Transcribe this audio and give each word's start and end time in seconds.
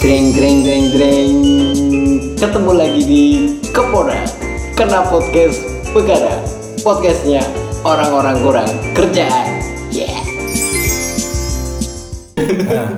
Greng 0.00 0.32
greng 0.32 0.64
greng 0.64 0.86
greng. 0.90 1.34
Ketemu 2.34 2.72
lagi 2.72 3.02
di 3.04 3.24
Kepora. 3.68 4.24
Kena 4.72 5.04
podcast 5.04 5.60
Begara 5.92 6.40
Podcastnya 6.80 7.44
orang-orang 7.84 8.36
kurang 8.40 8.70
kerjaan. 8.96 9.60
Yeah. 9.92 10.16
Nah, 12.40 12.88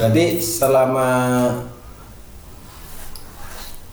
berarti 0.00 0.24
selama 0.40 1.08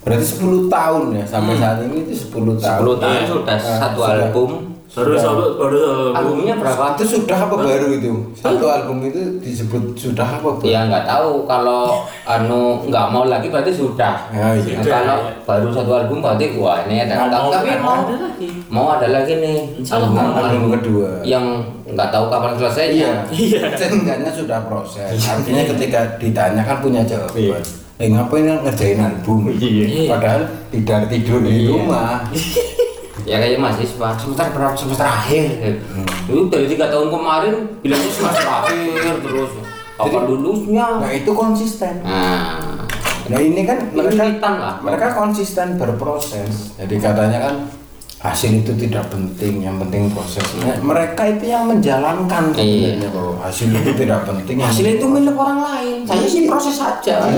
berarti 0.01 0.25
10 0.37 0.69
tahun 0.69 1.03
ya 1.17 1.23
sampai 1.25 1.53
saat 1.57 1.77
ini 1.83 2.07
itu 2.07 2.13
10 2.31 2.55
tahun. 2.55 2.79
10 2.79 3.01
tahun 3.01 3.15
Iya. 3.17 3.27
sudah 3.27 3.57
Nah, 3.59 3.79
satu 3.81 3.99
sudah. 3.99 4.15
album 4.23 4.49
baru 4.95 5.11
satu 5.13 5.43
baru 5.59 5.77
album 5.77 6.15
Albumnya 6.15 6.55
berapa? 6.55 6.95
Itu 6.95 7.05
sudah 7.05 7.37
apa 7.37 7.55
baru 7.57 7.87
itu? 7.91 8.11
Satu 8.33 8.65
album 8.65 9.03
itu 9.03 9.19
disebut 9.39 9.91
sudah 9.93 10.39
apa 10.39 10.49
baru? 10.55 10.63
Ya 10.63 10.87
nggak 10.87 11.03
tahu 11.03 11.43
kalau 11.43 12.07
anu 12.23 12.79
nggak 12.87 13.05
mau 13.11 13.27
lagi 13.27 13.51
berarti 13.51 13.69
sudah. 13.69 14.31
Ya, 14.31 14.55
iya. 14.55 14.79
Nah, 14.79 14.85
kalau 14.87 15.17
baru 15.43 15.67
satu 15.69 15.91
album 15.93 16.23
berarti 16.23 16.55
wah 16.55 16.79
ini 16.83 17.03
ada. 17.03 17.27
Mau- 17.27 17.51
tapi 17.51 17.75
mau- 17.75 17.83
mau 17.83 17.99
ada 18.01 18.15
lagi. 18.17 18.47
mau 18.67 18.85
ada 18.89 19.07
lagi 19.11 19.33
nih 19.35 19.57
album, 19.85 20.15
Album 20.15 20.63
kedua. 20.79 21.09
yang 21.21 21.45
nggak 21.85 22.09
tahu 22.09 22.25
kapan 22.27 22.53
selesainya. 22.55 23.11
Iya. 23.29 23.59
Iya. 23.75 24.31
Sudah 24.31 24.59
proses. 24.63 25.11
Artinya 25.21 25.63
ketika 25.75 25.99
ditanya 26.15 26.63
kan 26.63 26.79
punya 26.79 27.03
jawaban. 27.03 27.59
Eh 27.95 28.11
ngapain 28.11 28.43
ngerjain 28.59 28.99
album? 28.99 29.51
Iya. 29.51 30.07
Padahal 30.07 30.43
tidak 30.71 31.07
tidur 31.07 31.39
di 31.39 31.63
Iya. 31.63 31.67
rumah. 31.69 32.23
Ya 33.25 33.37
kayak 33.37 33.57
mahasiswa 33.57 34.13
semester 34.13 34.45
berapa 34.51 34.73
semester 34.73 35.03
akhir. 35.03 35.75
Itu 36.23 36.45
dari 36.45 36.65
tiga 36.67 36.87
tahun 36.87 37.09
kemarin 37.09 37.53
bilangnya 37.81 38.07
semester 38.07 38.45
akhir 38.55 39.19
terus. 39.19 39.51
Kapan 39.95 40.21
lulusnya? 40.25 40.85
Nah 40.99 41.09
itu 41.09 41.31
konsisten. 41.31 42.01
Nah, 42.01 42.73
Nah 43.25 43.41
ini 43.41 43.65
kan 43.65 43.81
mereka 43.89 44.21
Militan 44.21 44.53
lah. 44.55 44.75
mereka 44.77 45.11
konsisten 45.11 45.75
berproses. 45.75 46.71
Jadi 46.77 46.95
katanya 46.95 47.37
kan 47.41 47.55
hasil 48.21 48.55
itu 48.55 48.71
tidak 48.75 49.07
penting, 49.09 49.59
yang 49.59 49.75
penting 49.81 50.07
prosesnya. 50.13 50.77
Mereka 50.77 51.33
itu 51.33 51.47
yang 51.47 51.65
menjalankan 51.65 52.53
Iya. 52.53 53.09
bahwa 53.09 53.39
hasil 53.41 53.71
itu 53.71 53.91
tidak 53.95 54.23
penting. 54.23 54.61
hasil 54.61 54.85
itu 54.91 55.03
milik 55.03 55.33
orang 55.33 55.59
lain. 55.59 55.97
Saya 56.05 56.27
sih 56.29 56.45
proses 56.45 56.75
saja. 56.77 57.25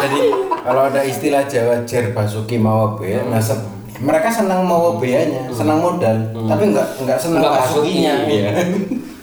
Jadi 0.00 0.20
kalau 0.60 0.82
ada 0.86 1.00
istilah 1.00 1.44
Jawa 1.44 1.84
jer 1.84 2.10
basuki 2.10 2.56
mawabe, 2.56 3.20
nah 3.24 3.38
se- 3.38 3.60
mereka 3.96 4.32
senang 4.32 4.64
mawabeanya, 4.64 5.48
senang 5.50 5.78
modal, 5.78 6.16
tapi 6.48 6.72
enggak 6.72 6.88
enggak 6.96 7.18
senang 7.18 7.40
Enggak 7.40 7.54
basukinya. 7.60 8.14
Iya. 8.24 8.50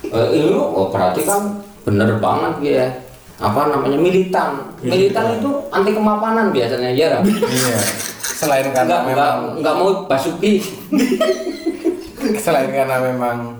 Eh, 0.07 0.39
ini 0.39 0.55
oh 0.55 0.87
berarti 0.87 1.19
kan 1.21 1.59
bener 1.83 2.15
banget 2.17 2.53
ya. 2.63 2.87
Apa 3.37 3.67
namanya 3.67 3.99
militan? 3.99 4.71
Militan 4.79 5.35
itu 5.35 5.51
anti 5.67 5.91
kemapanan 5.91 6.55
biasanya 6.55 6.87
ya. 6.89 7.19
Iya. 7.19 7.77
Selain 8.23 8.71
karena 8.71 9.03
Enggak, 9.03 9.03
memang 9.03 9.35
enggak 9.59 9.75
mau 9.75 10.07
basuki. 10.07 10.63
selain 12.39 12.71
karena 12.71 13.03
memang 13.03 13.59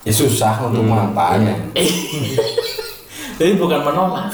ya 0.00 0.12
susah 0.12 0.60
untuk 0.60 0.84
mapan. 0.84 1.40
jadi 3.36 3.56
bukan 3.56 3.80
menolak 3.80 4.28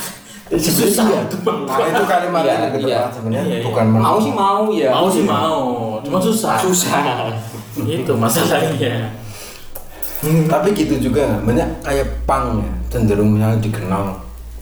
jadi 0.46 0.62
susah 0.62 1.06
itu 1.26 1.36
Nah 1.42 1.86
itu 1.90 2.04
kalimat 2.06 2.42
Iya, 2.46 2.54
yang 2.54 2.78
iya. 2.78 3.00
sebenarnya 3.10 3.42
Iya, 3.42 3.56
iya. 3.58 3.66
bukan 3.66 3.86
Mau 3.90 3.98
menolak. 3.98 4.22
sih 4.22 4.32
mau 4.32 4.62
ya. 4.70 4.88
mau 4.94 5.06
sih 5.10 5.24
mau 5.26 5.62
cuma 6.00 6.18
susah 6.22 6.54
Susah. 6.62 7.02
itu 7.82 8.12
masalahnya 8.14 9.10
Tapi 10.46 10.68
gitu 10.72 11.10
juga 11.10 11.38
banyak 11.42 11.84
kayak 11.84 12.24
pang 12.24 12.58
ya 12.58 12.72
cenderung 12.88 13.36
misalnya 13.36 13.60
dikenal 13.60 14.04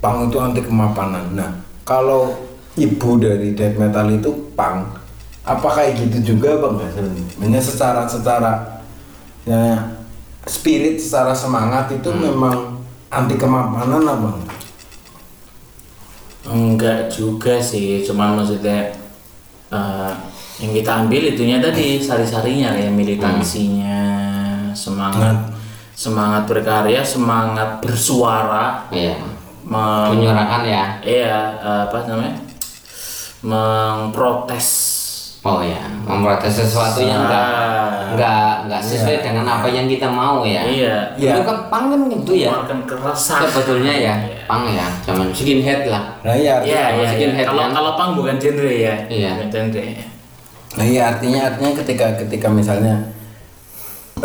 pang 0.00 0.27
itu 0.27 0.36
anti 0.36 0.60
kemapanan. 0.60 1.32
Nah 1.32 1.50
kalau 1.84 2.32
ibu 2.74 3.10
dari 3.16 3.55
death 3.55 3.78
metal 3.78 4.08
itu 4.11 4.28
pang, 4.52 4.83
apa 5.40 5.68
kayak 5.70 6.01
gitu 6.01 6.34
juga 6.34 6.58
bang 6.58 6.74
sebenarnya? 6.90 7.24
Maksudnya 7.39 7.61
secara 7.62 8.02
secara 8.05 8.52
ya 9.46 9.95
spirit 10.45 10.98
secara 10.98 11.33
semangat 11.33 11.92
itu 11.92 12.11
memang 12.11 12.80
anti 13.08 13.39
kemapanan 13.39 14.02
apa? 14.02 14.30
Enggak 16.44 17.08
juga 17.08 17.56
sih 17.56 18.02
cuman 18.02 18.36
maksudnya 18.36 18.92
eh, 19.68 20.12
yang 20.58 20.72
kita 20.72 20.90
ambil 21.02 21.22
itunya 21.27 21.58
tadi 21.58 21.98
sari-sarinya 21.98 22.70
kayak 22.70 22.92
militansinya 22.92 24.02
semangat 24.72 25.50
semangat 25.94 26.44
berkarya 26.44 27.00
semangat 27.00 27.80
bersuara 27.80 28.86
Iya. 28.90 29.18
me- 29.64 30.10
Menyuarakan 30.12 30.62
ya. 30.64 30.84
iya 31.00 31.34
eh, 31.56 31.80
apa 31.86 32.04
namanya 32.04 32.36
mengprotes 33.44 34.68
Oh 35.44 35.60
ya, 35.60 35.77
memprotes 36.08 36.56
sesuatu 36.56 37.05
yang 37.05 37.28
enggak 37.28 37.44
enggak 38.16 38.64
enggak 38.64 38.80
sesuai 38.80 39.20
dengan 39.20 39.44
apa 39.44 39.68
yang 39.68 39.84
kita 39.84 40.08
mau 40.08 40.40
ya. 40.40 40.64
iya 40.64 41.12
Iya. 41.20 41.36
Itu 41.36 41.40
kan 41.44 41.68
pang 41.68 41.92
kan 41.92 42.00
gitu 42.08 42.32
ya. 42.32 42.48
mengeluarkan 42.48 42.80
keresahan 42.88 43.44
Sebetulnya 43.52 43.92
ya, 43.92 44.14
Iya. 44.24 44.40
pang 44.48 44.64
ya, 44.72 44.88
zaman 45.04 45.28
skinhead 45.36 45.84
lah. 45.92 46.16
Nah 46.24 46.33
iya, 46.33 46.64
Iya, 46.64 46.84
iya, 46.96 47.06
skinhead 47.12 47.44
iya. 47.44 47.48
Kalau 47.52 47.60
kan? 47.60 47.70
kalau 47.77 47.92
pang 48.00 48.10
bukan 48.16 48.36
genre 48.40 48.72
ya. 48.72 48.94
Iya. 49.04 49.30
Bukan 49.36 49.52
genre. 49.52 49.84
Nah 50.80 50.84
iya 50.88 51.02
artinya 51.12 51.40
artinya 51.52 51.72
ketika 51.77 52.06
ketika 52.24 52.48
misalnya 52.48 52.94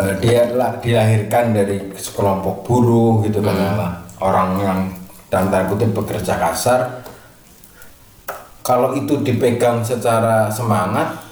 eh, 0.00 0.14
dia 0.24 0.48
lah 0.56 0.80
dilahirkan 0.80 1.52
dari 1.52 1.84
sekelompok 2.00 2.64
buruh 2.64 3.20
gitu 3.22 3.44
kan 3.44 3.52
lah. 3.76 3.92
orang 4.24 4.56
yang 4.56 4.78
dalam 5.28 5.52
tanda 5.52 5.68
kutip 5.68 5.92
bekerja 5.94 6.40
kasar 6.40 6.99
kalau 8.70 8.94
itu 8.94 9.18
dipegang 9.18 9.82
secara 9.82 10.46
semangat 10.46 11.26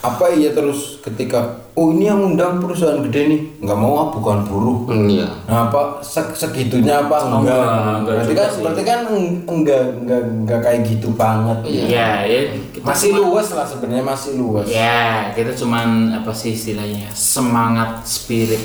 apa 0.00 0.24
iya 0.30 0.50
terus 0.50 0.98
ketika 0.98 1.38
oh 1.70 1.92
ini 1.92 2.08
yang 2.08 2.18
undang 2.24 2.58
perusahaan 2.58 2.98
gede 3.02 3.20
nih 3.28 3.40
nggak 3.60 3.76
mau 3.76 3.94
ah 3.94 4.08
bukan 4.10 4.42
buruh 4.42 4.78
Hmm, 4.82 5.06
Iya. 5.06 5.30
Nah, 5.46 5.68
apa 5.68 6.00
se- 6.00 6.32
segitunya 6.34 6.98
apa 6.98 7.22
Oh, 7.22 7.38
enggak? 7.38 7.54
enggak, 7.54 7.78
enggak 7.94 8.14
berarti 8.18 8.34
kan 8.34 8.48
berarti 8.58 8.82
kan 8.82 9.00
eng- 9.06 9.40
enggak 9.46 9.82
enggak 9.94 10.20
enggak 10.24 10.60
kayak 10.60 10.80
gitu 10.84 11.08
banget. 11.12 11.58
Iya, 11.62 12.08
ya. 12.24 12.40
kita 12.72 12.82
Masih 12.84 13.10
cuma- 13.12 13.22
luas 13.22 13.48
lah 13.52 13.62
sebenarnya 13.64 14.04
masih 14.04 14.30
luas. 14.34 14.66
Ya, 14.66 15.02
kita 15.30 15.52
cuman 15.54 15.88
apa 16.12 16.32
sih 16.32 16.50
istilahnya? 16.50 17.06
Semangat 17.12 18.02
spirit. 18.02 18.62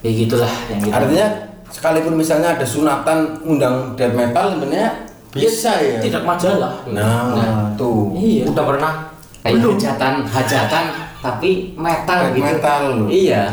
Ya 0.00 0.10
gitulah 0.10 0.48
yang 0.68 0.80
kita 0.80 0.94
Artinya 0.96 1.26
sekalipun 1.68 2.16
misalnya 2.16 2.56
ada 2.56 2.64
sunatan 2.64 3.18
undang 3.44 3.92
death 3.92 4.16
metal 4.16 4.56
sebenarnya 4.56 5.09
bisa 5.32 5.72
ya. 5.78 5.98
tidak 6.00 6.22
majalah. 6.22 6.74
Nah, 6.86 7.70
tuh. 7.74 8.10
Iya. 8.14 8.44
Udah 8.46 8.64
pernah 8.66 8.92
kayak 9.40 9.54
Belum. 9.56 9.74
hajatan, 9.74 10.14
hajatan 10.24 10.84
tapi 11.20 11.50
metal 11.74 12.18
Death 12.20 12.34
gitu. 12.34 12.44
metal 12.44 12.80
loh. 12.96 13.08
Iya. 13.08 13.44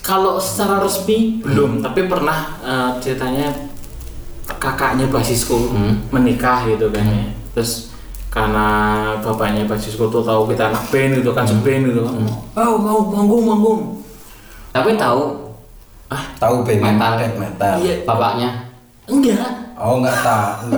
Kalau 0.00 0.38
secara 0.38 0.78
resmi 0.78 1.42
belum, 1.42 1.82
tapi 1.82 2.06
pernah 2.06 2.54
eh, 2.60 2.90
ceritanya 3.00 3.50
kakaknya 4.46 5.10
basisku 5.10 5.74
Hmm. 5.74 5.98
menikah 6.10 6.62
gitu 6.64 6.86
kan 6.88 7.02
ya. 7.02 7.26
Terus 7.52 7.90
karena 8.30 8.68
bapaknya 9.18 9.64
basisku 9.64 10.06
tuh 10.06 10.20
tahu 10.20 10.46
kita 10.46 10.70
anak 10.70 10.84
band 10.88 11.18
gitu 11.18 11.32
kan, 11.32 11.42
seband 11.42 11.88
gitu 11.88 12.04
kan. 12.04 12.14
Oh, 12.54 12.76
mau 12.76 13.00
manggung 13.02 13.42
manggung. 13.42 13.80
Tapi 14.70 14.94
tahu 14.94 15.42
Tahu 16.38 16.62
band 16.62 16.80
Metal. 16.86 17.12
metal. 17.34 17.74
Iya. 17.82 18.06
bapaknya 18.06 18.50
Enggak. 19.06 19.74
Oh, 19.74 19.98
enggak 19.98 20.18
tahu. 20.20 20.70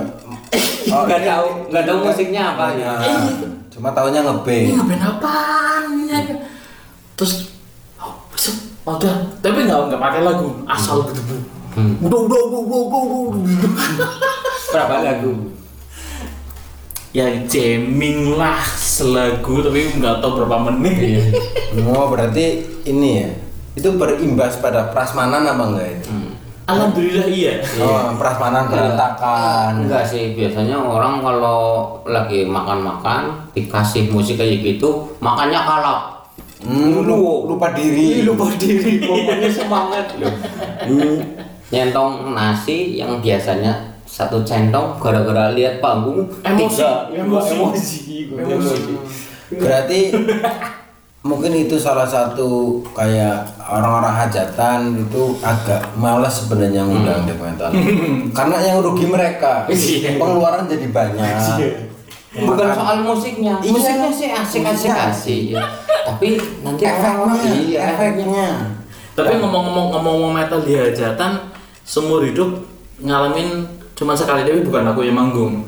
Enggak. 0.89 0.97
Oh, 0.97 1.05
Nggak 1.05 1.19
dia- 1.19 1.29
tahu, 1.29 1.47
nggak 1.69 1.83
tahu 1.85 1.97
musiknya 2.03 2.41
apa. 2.49 2.65
Nah, 2.73 2.97
Cuma 3.69 3.89
taunya 3.93 4.19
Ini 4.19 4.27
ngeband. 4.27 4.65
ngapain 4.75 5.01
apaan? 5.01 5.83
Ya. 6.03 6.19
Terus 7.15 7.33
oh, 7.95 8.13
udah, 8.85 9.15
tapi 9.39 9.59
nggak 9.63 9.79
nggak 9.87 10.01
pakai 10.01 10.21
lagu, 10.21 10.49
asal 10.65 11.05
gitu 11.05 11.21
bu. 11.23 11.35
Hmm. 11.69 11.93
Udah, 12.01 12.19
udah, 12.25 12.39
udah, 12.41 12.59
udah, 12.59 12.79
udah, 12.81 13.01
udah, 13.01 13.21
udah. 13.29 14.09
berapa 14.73 14.95
lagu? 15.01 15.33
ya 17.09 17.25
jamming 17.49 18.37
lah 18.37 18.61
selagu 18.69 19.65
tapi 19.65 19.97
nggak 19.97 20.21
tahu 20.21 20.31
berapa 20.37 20.57
menit. 20.69 21.33
Oh, 21.89 22.05
berarti 22.05 22.45
ini 22.85 23.09
ya. 23.17 23.29
Itu 23.73 23.95
berimbas 23.95 24.59
pada 24.59 24.91
prasmanan 24.91 25.41
apa 25.45 25.63
enggak 25.65 25.89
itu? 25.95 26.09
Alhamdulillah 26.69 27.27
iya. 27.27 27.53
Oh, 27.77 28.13
prasmanan 28.13 28.69
berantakan. 28.69 29.81
Enggak 29.81 30.05
sih, 30.05 30.33
biasanya 30.33 30.77
orang 30.77 31.19
kalau 31.19 31.59
lagi 32.05 32.45
makan-makan 32.45 33.49
dikasih 33.51 34.07
musik 34.07 34.37
kayak 34.37 34.61
gitu, 34.61 35.09
makannya 35.17 35.57
kalap. 35.57 35.99
Hmm, 36.59 36.91
lu- 36.99 37.47
lupa 37.47 37.71
diri. 37.71 38.21
lupa 38.21 38.51
diri, 38.53 38.99
pokoknya 38.99 39.49
semangat 39.57 40.05
loh. 40.15 40.35
Hmm, 40.83 41.17
Nyentong 41.69 42.33
nasi 42.33 42.95
yang 42.95 43.17
biasanya 43.17 43.71
satu 44.03 44.41
centong 44.41 44.97
gara-gara 44.97 45.53
lihat 45.53 45.77
panggung 45.77 46.25
Emosi, 46.41 46.81
tiga. 46.81 46.91
emosi. 47.13 47.53
emosi, 47.53 47.97
Emosi. 48.33 48.81
Berarti 49.51 49.99
mungkin 51.19 51.51
itu 51.51 51.75
salah 51.75 52.07
satu 52.07 52.79
kayak 52.89 53.43
orang-orang 53.61 54.15
hajatan 54.17 54.79
itu 54.97 55.35
agak 55.39 55.83
malas 55.93 56.39
sebenarnya 56.39 56.79
ngundang 56.81 57.27
death 57.27 57.37
metal 57.37 57.69
karena 58.37 58.57
yang 58.61 58.77
rugi 58.79 59.03
mereka 59.03 59.67
Iya. 59.67 60.15
pengeluaran 60.15 60.63
jadi 60.65 60.87
banyak 60.87 61.35
bukan 62.39 62.55
Makan- 62.63 62.71
soal 62.73 62.97
musiknya 63.03 63.53
Iya. 63.59 63.67
musiknya 63.69 64.09
sih 64.09 64.27
asik-asik 64.31 64.87
Iya. 64.87 65.03
asik 65.11 65.41
ya. 65.51 65.63
tapi 66.05 66.29
nanti 66.61 66.83
efeknya 66.83 67.11
orang 67.17 67.39
iya 67.59 67.79
efeknya 67.91 68.47
Tapi 69.09 69.35
ngomong-ngomong 69.35 69.91
ngomong 69.91 70.31
metal 70.31 70.63
di 70.63 70.71
hajatan, 70.71 71.51
seumur 71.83 72.23
hidup 72.23 72.63
ngalamin 72.97 73.67
cuma 73.91 74.15
sekali 74.15 74.47
tapi 74.47 74.63
bukan 74.63 74.87
aku 74.87 75.03
yang 75.03 75.19
manggung. 75.19 75.67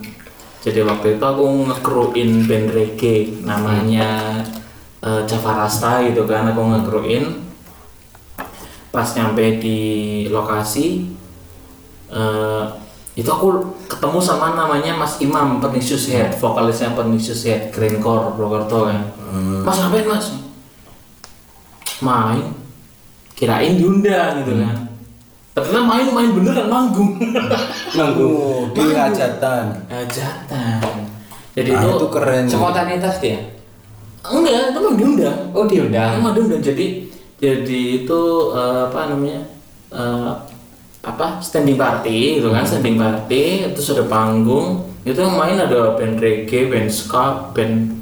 Jadi 0.64 0.80
waktu 0.82 1.20
itu 1.20 1.26
aku 1.26 1.68
ngekruin 1.68 2.48
band 2.48 2.72
reggae 2.72 3.44
namanya 3.44 4.40
eh, 5.02 5.22
Java 5.26 5.52
Rasta 5.66 6.02
gitu 6.06 6.24
kan 6.26 6.50
aku 6.50 6.62
ngekruin 6.62 7.26
pas 8.92 9.08
nyampe 9.16 9.58
di 9.58 9.80
lokasi 10.28 11.10
eh, 12.12 12.64
itu 13.12 13.28
aku 13.28 13.76
ketemu 13.92 14.20
sama 14.24 14.56
namanya 14.56 14.96
Mas 14.96 15.20
Imam 15.20 15.60
Pernicious 15.60 16.08
Head 16.08 16.32
vokalisnya 16.40 16.96
Pernicious 16.96 17.44
Head 17.44 17.76
Greencore 17.76 18.32
Purwokerto 18.32 18.88
kan. 18.88 19.04
Mas 19.68 19.78
ngapain 19.84 20.08
mas? 20.08 20.26
Main. 22.00 22.56
Kirain 23.36 23.76
diundang 23.76 24.42
gitu 24.48 24.64
kan. 24.64 24.78
Ternyata 25.52 25.84
main 25.84 26.08
main 26.08 26.32
beneran 26.32 26.68
manggung. 26.72 27.20
Oh, 28.00 28.72
di 28.72 28.80
hajatan. 28.96 29.76
Hajatan. 29.92 30.80
Jadi 31.52 31.70
Ah, 31.76 31.84
itu, 31.84 31.92
itu 32.00 32.08
keren. 32.08 32.44
Spontanitas 32.48 33.20
dia 33.20 33.44
enggak 34.26 34.70
itu 34.70 34.78
memang 34.78 34.98
diundang. 34.98 35.38
Oh 35.54 35.66
diundang. 35.66 36.10
Emang 36.22 36.34
diundang. 36.38 36.62
Jadi 36.62 37.10
jadi 37.42 37.82
itu 38.06 38.22
eh, 38.54 38.80
apa 38.86 39.10
namanya 39.10 39.42
eh, 39.90 40.32
apa 41.02 41.42
standing 41.42 41.82
party 41.82 42.38
gitu 42.38 42.54
kan 42.54 42.62
standing 42.62 43.02
party 43.02 43.74
terus 43.74 43.90
ada 43.94 44.06
panggung. 44.06 44.86
Itu 45.02 45.18
yang 45.26 45.34
main 45.34 45.58
ada 45.58 45.98
band 45.98 46.22
reggae 46.22 46.70
band 46.70 46.94
ska 46.94 47.50
band 47.58 47.98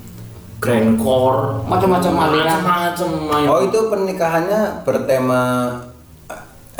grandcore 0.59 1.63
Macam-macam 1.71 2.11
aliran. 2.27 2.59
macam-macam 2.59 3.09
main. 3.31 3.47
Oh 3.47 3.63
itu 3.63 3.79
pernikahannya 3.87 4.83
bertema 4.83 5.43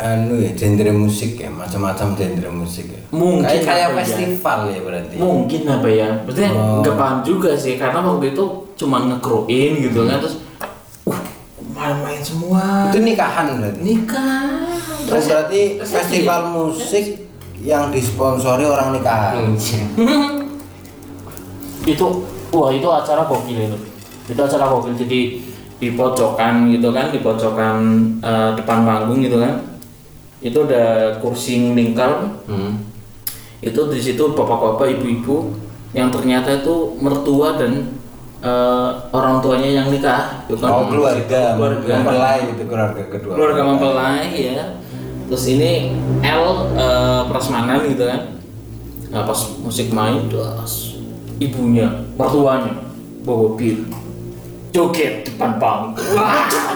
anu 0.00 0.40
ya 0.40 0.50
genre 0.56 0.90
musik 0.90 1.36
ya 1.36 1.52
macam-macam 1.52 2.16
genre 2.16 2.50
musik 2.50 2.88
ya. 2.88 3.00
Mungkin 3.12 3.44
kayak 3.44 3.64
kayak 3.68 3.88
ya? 3.88 3.96
festival 4.00 4.58
ya 4.72 4.80
berarti. 4.80 5.14
Mungkin 5.20 5.60
apa 5.68 5.88
ya? 5.92 6.08
Maksudnya 6.24 6.50
Oh. 6.56 6.80
nggak 6.80 6.96
paham 6.96 7.18
juga 7.20 7.52
sih 7.52 7.76
karena 7.76 8.00
waktu 8.00 8.32
itu 8.32 8.44
cuma 8.74 9.04
ngekruin 9.04 9.72
gitu 9.84 10.08
kan 10.08 10.16
terus 10.18 10.40
uh 11.04 11.20
main-main 11.76 12.24
semua. 12.24 12.88
Itu 12.88 12.98
nikahan 13.00 13.60
berarti? 13.60 13.80
Nikah 13.84 14.48
Oh, 15.10 15.18
berarti 15.18 15.62
festival 15.82 16.40
musik 16.48 17.04
yang 17.60 17.92
disponsori 17.92 18.64
orang 18.64 18.96
nikahan. 18.96 19.52
itu 21.82 22.06
wah 22.52 22.70
itu 22.72 22.88
acara 22.88 23.24
gokil 23.24 23.58
itu. 23.68 23.78
Itu 24.30 24.40
acara 24.40 24.64
gokil 24.68 24.94
jadi 24.96 25.20
di 25.80 25.88
pojokan 25.96 26.68
gitu 26.68 26.92
kan 26.92 27.08
di 27.08 27.18
pojokan 27.18 27.76
eh, 28.20 28.50
depan 28.52 28.84
panggung 28.84 29.24
gitu 29.24 29.40
kan 29.40 29.56
itu 30.40 30.58
ada 30.64 31.16
kursi 31.20 31.76
lingkar 31.76 32.40
hmm. 32.48 32.72
itu 33.60 33.80
di 33.92 34.00
situ 34.00 34.32
bapak-bapak 34.32 34.96
ibu-ibu 34.96 35.52
yang 35.92 36.08
ternyata 36.08 36.64
itu 36.64 36.96
mertua 37.02 37.60
dan 37.60 38.00
eh, 38.40 38.90
orang 39.12 39.42
tuanya 39.42 39.82
yang 39.82 39.86
nikah. 39.90 40.46
Itu 40.46 40.56
kan 40.56 40.70
Oh 40.70 40.86
keluarga, 40.86 41.58
keluarga. 41.58 41.92
Mempelai 41.98 42.38
itu 42.46 42.62
keluarga 42.64 43.02
kedua. 43.10 43.32
keluarga 43.34 43.62
mempelai 43.66 44.30
ya. 44.32 44.64
Terus 45.26 45.44
ini 45.50 45.94
L 46.22 46.44
eh, 46.78 47.22
prasmanan 47.26 47.84
gitu 47.90 48.06
kan. 48.06 48.38
Nah 49.10 49.26
pas 49.26 49.40
musik 49.60 49.90
main 49.90 50.30
terus 50.30 50.94
ibunya 51.42 51.90
mertuanya 52.14 52.76
bawa 53.26 53.58
bir 53.58 53.82
joget 54.70 55.26
depan 55.26 55.58
panggung 55.58 55.98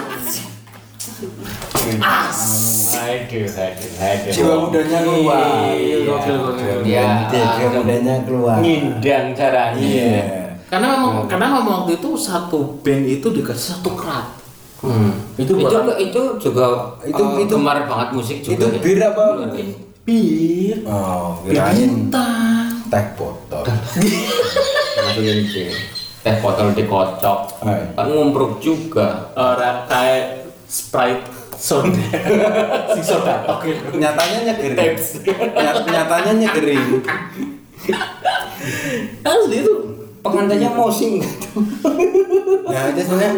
aduh 1.85 3.45
aduh 3.45 3.91
aduh 4.01 4.31
Jiwa 4.31 4.53
mudanya 4.59 4.99
keluar. 5.01 5.69
Iya, 5.69 5.97
gokil, 6.03 6.35
gokil. 6.39 6.77
Ya, 6.83 7.05
Jiwa 7.29 7.69
mudanya 7.77 8.15
keluar. 8.25 8.57
ngindang 8.59 9.27
caranya 9.33 9.77
Iya. 9.77 10.23
karena 10.65 10.87
memang 10.91 11.29
karena 11.29 11.45
memang 11.51 11.85
waktu 11.85 11.93
itu 11.95 12.09
satu 12.15 12.81
band 12.81 13.05
itu 13.05 13.27
dikasih 13.31 13.77
satu 13.77 13.93
krat 13.93 14.27
Hmm. 14.75 15.17
Itu 15.33 15.57
itu 15.57 15.65
itu 15.97 16.21
juga 16.37 16.65
Itu- 17.01 17.25
eh, 17.33 17.41
itu- 17.41 17.57
gemar 17.57 17.89
banget 17.89 18.09
musik 18.13 18.37
juga 18.39 18.53
Itu 18.53 18.65
ya. 18.69 18.79
bir 18.83 18.99
apa? 19.01 19.25
bir 20.05 20.77
Oh, 20.85 21.41
bir 21.41 21.49
kirain 21.49 21.89
bintang 22.05 22.69
teh 22.85 23.05
botol. 23.17 23.65
Masukin 23.65 25.41
bir. 25.49 25.73
teh 26.21 26.35
botol 26.37 26.69
dikocok 26.71 27.39
kan 27.95 28.05
ngumpruk 28.05 28.59
juga 28.59 29.33
orang 29.33 29.89
kayak 29.89 30.45
sprite 30.67 31.25
soda 31.55 31.91
si 32.91 33.01
soda 33.01 33.43
oke. 33.47 33.69
Nyatanya 33.93 34.39
nyegerin. 34.45 34.95
Nyat- 35.51 35.85
Nyatanya 35.85 36.31
nyegerin. 36.37 36.83
asli 39.21 39.55
itu 39.57 39.73
pengantinnya 40.19 40.71
mosing 40.71 41.21
gitu 41.21 41.47
Nah, 42.65 42.89
itu 42.89 42.99
sebenarnya 42.99 43.33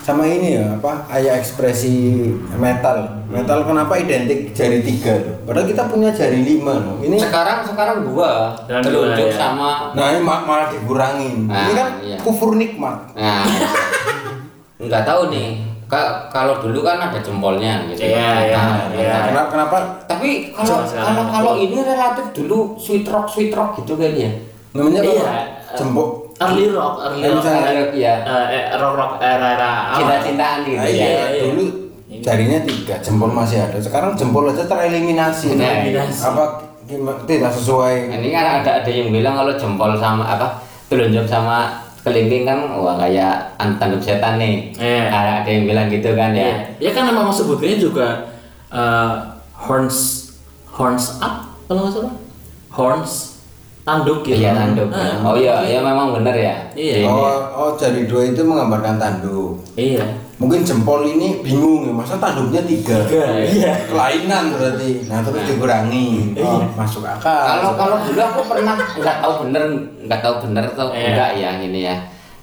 sama 0.00 0.24
ini 0.24 0.56
ya 0.56 0.64
apa 0.72 1.04
kayak 1.06 1.38
ekspresi 1.38 2.24
metal. 2.54 3.20
Metal 3.26 3.62
kenapa 3.62 3.94
identik 3.94 4.50
jari 4.50 4.80
tiga 4.80 5.12
loh 5.14 5.36
padahal 5.44 5.66
kita 5.66 5.82
punya 5.86 6.08
jari 6.10 6.40
lima 6.40 6.72
loh. 6.76 6.96
Ini 6.98 7.20
sekarang 7.20 7.62
sekarang 7.64 8.08
gua 8.08 8.56
Dan 8.64 8.80
telunjuk 8.80 9.12
dua, 9.20 9.28
ya. 9.28 9.36
sama 9.36 9.92
nah 9.92 10.06
ini 10.08 10.20
ma- 10.20 10.42
malah 10.42 10.68
dikurangin. 10.68 11.46
Nah, 11.46 11.62
ini 11.62 11.72
kan 11.74 11.88
iya. 12.00 12.16
kufur 12.18 12.54
nikmat. 12.54 13.10
Nah 13.12 13.44
nggak 14.80 15.04
tahu 15.04 15.28
nih 15.28 15.69
Ka- 15.90 16.30
kalau 16.30 16.62
dulu 16.62 16.80
kan 16.80 17.02
ada 17.02 17.18
jempolnya 17.18 17.82
gitu. 17.90 18.06
Iya, 18.06 18.46
iya, 18.46 18.54
Nah, 18.54 18.94
iya. 18.94 19.16
kenapa, 19.26 19.48
kenapa? 19.50 19.76
Tapi 20.06 20.54
kalau 20.54 20.86
kalau 20.86 21.24
kalau 21.26 21.52
ini 21.58 21.82
relatif 21.82 22.30
dulu 22.30 22.78
sweet 22.78 23.02
rock 23.04 23.26
sweet 23.26 23.50
rock 23.50 23.74
gitu 23.76 23.98
kan 23.98 24.14
ya? 24.14 24.30
Namanya 24.70 25.02
Iya. 25.02 25.18
apa 25.18 25.34
jembok 25.74 26.30
early 26.38 26.70
rock 26.70 26.94
early 27.02 27.20
Eh, 27.20 27.28
rock. 27.28 27.36
misalnya- 27.42 27.66
Ada- 27.66 27.90
ya 27.92 28.14
eh, 28.22 28.46
eh, 28.48 28.64
rock 28.78 28.94
rock 28.94 29.12
era 29.18 29.46
era 29.50 29.70
cinta-cintaan 29.92 30.58
gitu 30.62 30.78
Nah, 30.78 30.86
ya. 30.86 30.94
iya, 30.94 31.24
iya. 31.28 31.42
dulu 31.44 31.64
jarinya 32.20 32.58
tiga 32.62 32.94
jempol 32.96 33.30
masih 33.30 33.58
ada. 33.58 33.74
Sekarang 33.76 34.14
jempol 34.14 34.46
aja 34.46 34.62
tereliminasi. 34.62 35.58
Nah, 35.58 35.82
Eliminasi. 35.82 36.22
apa 36.24 36.44
gimana 36.84 37.18
tidak 37.24 37.50
sesuai. 37.50 38.14
Ini 38.14 38.28
kan 38.30 38.46
ada 38.62 38.70
ada 38.78 38.90
yang 38.90 39.10
bilang 39.10 39.34
kalau 39.34 39.50
jempol 39.52 39.90
sama 39.96 40.22
apa 40.24 40.54
telunjuk 40.86 41.26
sama 41.26 41.82
kelingking 42.00 42.48
kan 42.48 42.58
wah 42.80 42.96
kayak 42.96 43.54
tandem 43.58 44.00
setan 44.00 44.40
nih. 44.40 44.72
Iya. 44.76 45.04
ada, 45.12 45.34
yang 45.44 45.68
bilang 45.68 45.86
gitu 45.92 46.16
kan 46.16 46.32
ya. 46.32 46.72
Iya. 46.80 46.88
ya 46.88 46.90
kan 46.96 47.04
memang 47.12 47.28
sebutnya 47.28 47.76
juga 47.76 48.08
eh, 48.72 49.14
horns 49.54 50.30
horns 50.70 51.20
up 51.20 51.44
kalau 51.68 51.84
nggak 51.84 51.94
salah. 51.94 52.14
Horns 52.70 53.12
tanduk 53.84 54.24
gitu. 54.24 54.40
Iya 54.40 54.56
tanduk. 54.56 54.88
Ah, 54.94 55.20
oh 55.24 55.36
iya 55.36 55.60
iya 55.66 55.78
memang 55.82 56.16
bener 56.16 56.36
ya. 56.36 56.56
Iya. 56.72 57.04
Oh, 57.04 57.38
oh 57.52 57.70
jari 57.76 58.08
dua 58.08 58.30
itu 58.30 58.40
menggambarkan 58.40 58.96
tanduk. 58.96 59.60
Iya 59.76 60.29
mungkin 60.40 60.64
jempol 60.64 61.04
ini 61.04 61.44
bingung 61.44 61.84
ya 61.84 61.92
masa 61.92 62.16
tanduknya 62.16 62.64
tiga? 62.64 62.96
Tiga, 63.04 63.28
iya. 63.44 63.72
kelainan 63.84 64.56
berarti. 64.56 65.04
Nah 65.04 65.20
terus 65.20 65.44
dikurangi. 65.44 66.32
Oh, 66.40 66.64
masuk 66.72 67.04
akal. 67.04 67.28
Kalau 67.28 67.70
kalau 67.76 67.96
dulu 68.00 68.20
aku 68.24 68.40
pernah 68.48 68.74
nggak 68.80 69.16
tahu 69.20 69.32
bener 69.44 69.62
nggak 70.08 70.20
tahu 70.24 70.34
bener 70.48 70.64
atau 70.72 70.88
Iya. 70.96 71.04
enggak 71.12 71.30
ya 71.36 71.50
ini 71.60 71.80
ya. 71.84 71.96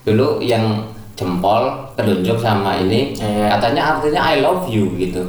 Dulu 0.06 0.38
yang 0.40 0.86
jempol 1.18 1.74
telunjuk 1.98 2.38
sama 2.38 2.78
ini 2.78 3.18
Iya. 3.18 3.58
katanya 3.58 3.98
artinya 3.98 4.22
I 4.22 4.46
love 4.46 4.70
you 4.70 4.94
gitu 4.96 5.26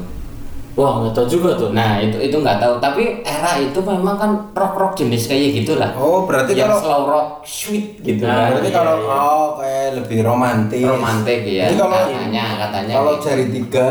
wah 0.78 1.02
nggak 1.02 1.12
tahu 1.12 1.26
juga 1.26 1.50
tuh. 1.58 1.70
Nah 1.74 1.98
itu 1.98 2.14
itu 2.22 2.36
nggak 2.38 2.62
tahu. 2.62 2.78
Tapi 2.78 3.26
era 3.26 3.58
itu 3.58 3.78
memang 3.82 4.14
kan 4.14 4.30
rock 4.54 4.74
rock 4.78 4.92
jenis 4.94 5.26
kayak 5.26 5.58
gitulah. 5.58 5.90
Oh 5.98 6.22
berarti 6.22 6.54
yang 6.54 6.70
kalau 6.70 6.78
slow 6.78 7.02
rock 7.10 7.28
sweet 7.42 7.98
gitu 8.00 8.22
Nah, 8.22 8.46
kan. 8.46 8.48
berarti 8.54 8.70
iya, 8.70 8.76
kalau 8.78 8.94
iya. 8.94 9.10
oh 9.10 9.46
kayak 9.58 9.88
lebih 9.98 10.18
romantis. 10.22 10.86
Romantis 10.86 11.40
ya 11.42 11.64
Jadi 11.66 11.76
kalau 11.76 11.96
katanya 11.98 12.44
katanya 12.62 12.92
kalau 12.94 13.12
gitu. 13.12 13.24
jari 13.26 13.44
tiga 13.50 13.88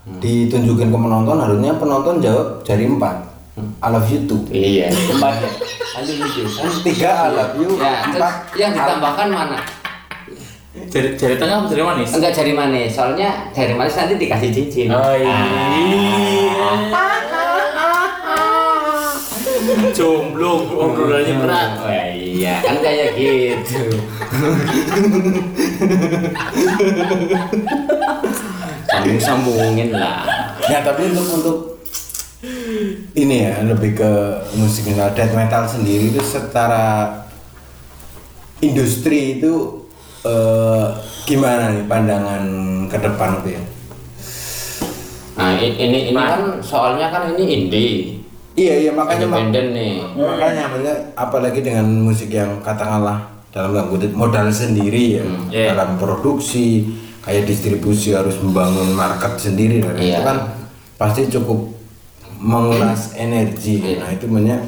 ditunjukin 0.00 0.88
ke 0.88 0.98
penonton 0.98 1.36
harusnya 1.36 1.72
penonton 1.74 2.14
jawab 2.22 2.46
jari 2.62 2.86
empat. 2.86 3.16
I 3.82 3.88
love 3.90 4.06
you 4.08 4.24
too. 4.24 4.40
Iya 4.48 4.88
empat 4.88 5.34
ya. 5.42 5.50
Lanjut 5.90 6.16
lucu 6.22 6.42
Kan 6.46 6.70
tiga 6.86 7.10
I 7.26 7.30
love 7.34 7.54
you. 7.58 7.70
Ya 7.76 8.06
empat 8.06 8.34
yang 8.54 8.70
ditambahkan 8.72 9.28
mana 9.28 9.58
jari 10.70 11.18
jari 11.18 11.34
tengah 11.34 11.66
apa 11.66 11.66
jari 11.66 11.82
manis? 11.82 12.10
Enggak 12.14 12.32
jari 12.34 12.52
manis. 12.54 12.90
Soalnya 12.94 13.50
jari 13.50 13.74
manis 13.74 13.94
nanti 13.98 14.14
dikasih 14.14 14.50
cincin. 14.54 14.88
Oh 14.94 15.14
iya. 15.18 15.34
Ah. 15.34 17.20
jomblo 19.90 20.66
obrolannya 20.72 21.34
berat. 21.42 21.70
Oh 21.82 21.92
iya, 22.14 22.62
kan 22.64 22.78
kayak 22.80 23.14
gitu. 23.18 23.82
Sambung 28.88 29.20
sambungin 29.20 29.90
lah. 29.94 30.24
Ya 30.66 30.80
tapi 30.80 31.12
untuk 31.12 31.26
untuk 31.40 31.58
ini 33.12 33.50
ya 33.50 33.60
lebih 33.66 34.00
ke 34.00 34.12
musik 34.56 34.88
metal 34.88 35.12
death 35.12 35.34
metal 35.36 35.68
sendiri 35.68 36.08
itu 36.08 36.22
secara 36.24 37.12
industri 38.64 39.36
itu 39.40 39.79
eh, 40.22 40.86
gimana 41.24 41.70
nih 41.70 41.84
pandangan 41.84 42.42
ke 42.86 42.96
depan 42.96 43.30
itu 43.38 43.48
ya? 43.50 43.62
Nah 45.34 45.56
ini 45.56 45.72
ini 46.06 46.12
kan 46.12 46.60
soalnya 46.60 47.08
kan 47.08 47.32
ini 47.32 47.44
indie, 47.48 48.20
Iya 48.52 48.74
iya 48.78 48.90
makanya 48.90 49.24
mak- 49.24 49.40
independen 49.40 49.66
nih. 49.72 49.92
makanya 50.12 50.62
maksudnya 50.68 50.96
apalagi 51.14 51.60
dengan 51.60 51.86
musik 51.98 52.28
yang 52.28 52.60
katakanlah 52.60 53.24
dalam 53.48 53.88
kutip 53.88 54.12
modal 54.12 54.46
sendiri 54.46 55.16
ya 55.16 55.24
Iya. 55.48 55.66
dalam 55.72 55.96
produksi 55.96 56.84
kayak 57.20 57.46
distribusi 57.46 58.12
harus 58.12 58.36
membangun 58.38 58.92
market 58.92 59.34
sendiri 59.36 59.80
dan 59.80 59.96
itu 59.96 60.12
Iya. 60.12 60.20
kan 60.22 60.36
pasti 60.94 61.26
cukup 61.26 61.72
menguras 62.36 63.14
energi 63.14 63.80
Iya. 63.80 63.96
nah 63.98 64.08
itu 64.10 64.26
banyak 64.26 64.60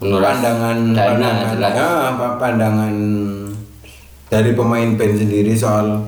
pandangan 0.00 0.78
dana, 0.90 1.06
pandangan 1.12 1.56
ya, 1.60 1.86
apa- 2.08 2.36
pandangan 2.36 2.94
dari 4.30 4.54
pemain 4.54 4.94
band 4.94 5.14
sendiri 5.16 5.52
soal 5.52 6.06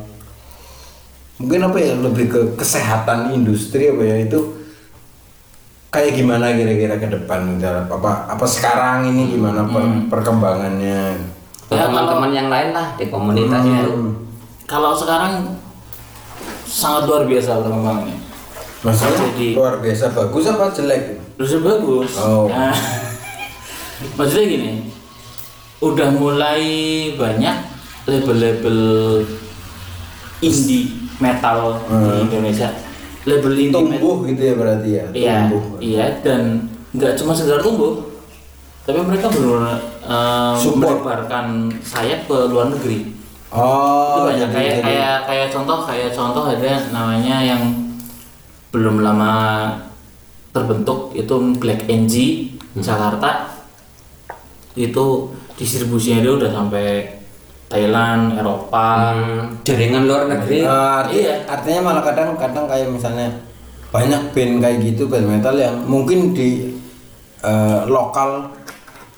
mungkin 1.37 1.61
apa 1.61 1.77
ya 1.77 1.99
lebih 1.99 2.27
ke 2.27 2.41
kesehatan 2.55 3.35
industri 3.35 3.91
apa 3.91 3.99
ya 4.01 4.17
itu 4.23 4.39
kayak 5.91 6.15
gimana 6.15 6.55
kira-kira 6.55 6.97
ke 6.97 7.09
depan 7.11 7.59
apa 7.59 8.31
apa 8.31 8.47
sekarang 8.47 9.05
ini 9.07 9.35
gimana 9.35 9.67
per- 9.67 10.07
perkembangannya 10.09 11.19
Ke 11.67 11.75
Ya, 11.75 11.89
teman-teman 11.89 12.31
yang 12.31 12.49
lain 12.49 12.71
lah 12.71 12.95
di 12.95 13.09
komunitas 13.09 13.59
Hmm. 13.59 13.77
itu. 13.77 13.93
kalau 14.65 14.93
sekarang 14.93 15.57
sangat 16.63 17.05
luar 17.05 17.25
biasa 17.27 17.59
perkembangannya 17.59 18.17
maksudnya 18.81 19.19
Jadi- 19.27 19.53
luar 19.53 19.75
biasa 19.79 20.05
bagus 20.11 20.45
apa 20.47 20.65
jelek 20.71 21.03
Terus 21.33 21.59
bagus. 21.59 22.13
Oh. 22.21 22.47
Nah, 22.47 22.71
maksudnya 24.15 24.47
gini, 24.47 24.71
udah 25.81 26.13
mulai 26.13 26.63
banyak 27.19 27.72
label-label 28.05 28.79
indie 30.41 30.91
metal 31.17 31.79
di 31.79 31.87
Hmm. 31.89 32.25
Indonesia. 32.25 32.69
Label 33.23 33.53
indie 33.55 33.71
metal. 33.71 33.95
tumbuh 33.95 34.17
gitu 34.27 34.43
ya 34.43 34.55
berarti 34.55 34.89
ya 34.91 35.05
Iya, 35.09 35.35
tumbuh 35.45 35.63
iya 35.79 36.07
dan 36.21 36.43
nggak 36.91 37.15
cuma 37.15 37.31
sekedar 37.31 37.63
tumbuh, 37.63 38.11
tapi 38.83 38.99
mereka 39.01 39.31
benar 39.31 39.79
Support. 40.55 40.99
menyebarkan 40.99 41.47
sayap 41.81 42.27
ke 42.27 42.39
luar 42.47 42.69
negeri. 42.69 43.15
oh 43.49 44.17
itu 44.17 44.21
banyak 44.27 44.41
jadi- 44.43 44.57
kayak 44.57 44.73
jadi- 44.73 44.85
kayak 44.89 45.17
kayak 45.23 45.49
contoh 45.51 45.79
kayak 45.83 46.11
contoh 46.11 46.45
ada 46.47 46.73
namanya 46.89 47.37
yang 47.39 47.63
belum 48.71 48.99
lama 48.99 49.33
terbentuk 50.51 51.13
itu 51.13 51.35
Black 51.57 51.85
NG 51.85 52.15
Hmm. 52.73 52.81
Jakarta 52.81 53.53
itu 54.73 55.05
distribusinya 55.55 56.19
dia 56.19 56.33
udah 56.35 56.51
sampai 56.51 56.87
Thailand 57.73 58.37
Eropa 58.37 58.89
Hmm, 59.11 59.41
jaringan 59.63 60.05
luar 60.05 60.29
negeri 60.29 60.61
arti- 60.61 61.25
Iya. 61.25 61.35
artinya 61.47 61.81
malah 61.83 62.03
kadang 62.03 62.37
kadang 62.37 62.69
kayak 62.69 62.87
misalnya 62.87 63.33
banyak 63.89 64.23
band 64.31 64.55
kayak 64.59 64.79
gitu 64.83 65.05
band 65.07 65.25
metal 65.27 65.55
yang 65.55 65.81
mungkin 65.83 66.31
di 66.31 66.77
eh, 67.41 67.81
lokal 67.87 68.53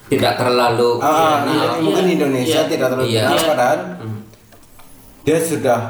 tidak 0.07 0.37
terlalu 0.37 0.97
ah, 0.99 1.43
iya, 1.43 1.45
iya, 1.45 1.65
iya, 1.67 1.69
mungkin 1.81 2.05
Indonesia 2.09 2.61
iya. 2.61 2.71
tidak 2.71 2.89
terlalu 2.89 3.11
Iya. 3.11 3.23
Iya. 3.29 3.43
padahal 3.45 3.79
dia 5.23 5.39
sudah 5.39 5.81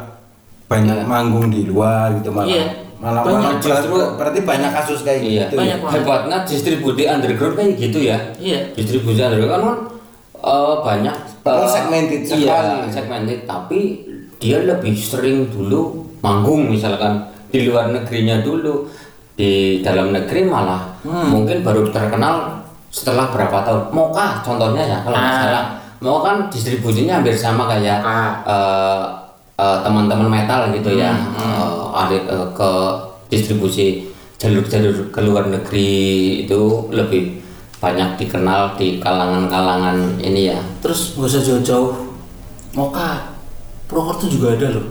banyak 0.65 1.05
manggung 1.05 1.47
di 1.49 1.63
luar 1.65 2.15
gitu 2.15 2.31
malah 2.31 2.49
Iya. 2.49 2.67
malah, 2.97 3.21
Banyak. 3.23 3.37
malah 3.37 3.61
Justru- 3.61 3.93
ber- 3.93 4.13
berarti 4.17 4.41
banyak 4.43 4.71
kasus 4.73 5.01
kayak 5.03 5.21
Iya, 5.21 5.43
gitu 5.45 5.55
Banyak 5.59 5.79
ya. 5.79 5.89
hebatnya 5.93 6.39
distribusi 6.43 7.03
underground 7.05 7.55
kayak 7.55 7.73
gitu 7.77 7.99
ya. 8.01 8.19
Iya. 8.35 8.61
Distribusi 8.73 9.21
underground 9.21 9.53
kan 9.63 9.79
eh, 10.41 10.75
banyak 10.81 11.17
Eh, 11.45 11.69
segmented 11.69 12.23
sekali. 12.25 12.49
Iya, 12.49 12.89
segmented 12.89 13.41
tapi 13.45 13.81
dia 14.37 14.59
lebih 14.61 14.93
sering 14.93 15.47
dulu 15.47 15.93
manggung 16.19 16.67
misalkan 16.67 17.21
di 17.49 17.69
luar 17.69 17.93
negerinya 17.93 18.41
dulu. 18.41 18.89
Di 19.35 19.83
dalam 19.83 20.15
negeri 20.15 20.47
malah 20.47 20.95
Hmm. 21.03 21.27
mungkin 21.29 21.61
baru 21.61 21.91
terkenal 21.91 22.65
setelah 22.89 23.29
berapa 23.29 23.61
tahun. 23.61 23.83
Moka 23.91 24.41
contohnya 24.41 24.81
ya 24.81 24.99
kalau 25.03 25.19
nggak 25.19 25.35
Ah. 25.35 25.43
salah. 25.43 25.65
Moka 25.99 26.21
kan 26.25 26.37
distribusinya 26.49 27.19
hampir 27.19 27.35
sama 27.35 27.67
kayak 27.67 27.99
Ah. 28.01 28.31
eh, 28.47 29.03
eh, 29.59 29.79
teman-teman 29.83 30.31
metal 30.31 30.71
gitu 30.71 30.97
ya. 30.97 31.11
Hmm, 31.13 31.35
Eh, 31.37 31.83
ada 31.93 32.15
eh, 32.17 32.47
ke 32.55 32.71
distribusi 33.29 34.07
jalur-jalur 34.39 35.11
ke 35.11 35.21
luar 35.21 35.51
negeri 35.51 35.91
itu 36.47 36.61
lebih 36.89 37.44
banyak 37.85 38.17
dikenal 38.17 38.73
di 38.75 38.97
kalangan-kalangan 38.97 39.97
ini 40.19 40.49
ya. 40.49 40.59
terus 40.81 41.13
nggak 41.15 41.29
usah 41.29 41.43
jauh-jauh 41.45 41.93
Moka 42.73 43.37
Purwokerto 43.85 44.27
juga 44.27 44.57
ada 44.57 44.73
loh 44.73 44.89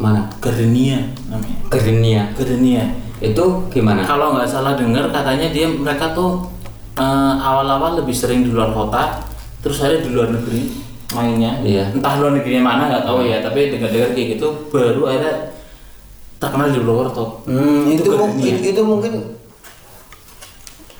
Mana? 0.00 0.26
Gardenia 0.40 0.98
namanya 1.28 1.56
Gardenia. 1.68 2.22
Gardenia 2.32 2.82
Itu 3.20 3.68
gimana? 3.68 4.02
kalau 4.02 4.34
nggak 4.34 4.48
salah 4.48 4.74
dengar 4.74 5.06
katanya 5.08 5.46
dia 5.48 5.68
mereka 5.68 6.10
tuh 6.10 6.48
eh, 6.94 7.04
awal-awal 7.38 7.94
lebih 7.96 8.10
sering 8.12 8.42
di 8.42 8.50
luar 8.50 8.72
kota 8.72 9.20
terus 9.60 9.78
ada 9.78 9.94
di 9.96 10.10
luar 10.10 10.32
negeri 10.32 10.72
mainnya 11.12 11.60
Iya. 11.60 11.92
entah 11.92 12.16
luar 12.16 12.34
negerinya 12.34 12.64
mana 12.66 12.82
nggak 12.88 13.04
tahu 13.04 13.20
ya 13.22 13.38
tapi 13.38 13.70
dengar-dengar 13.70 14.10
kayak 14.10 14.28
gitu 14.34 14.48
baru 14.68 15.02
ada 15.06 15.30
terkenal 16.36 16.66
di 16.66 16.80
Purwokerto 16.80 17.46
Hmm, 17.46 17.86
itu, 17.86 18.02
Itu 18.02 18.16
mungkin 18.16 18.54
itu 18.58 18.82
mungkin 18.82 19.12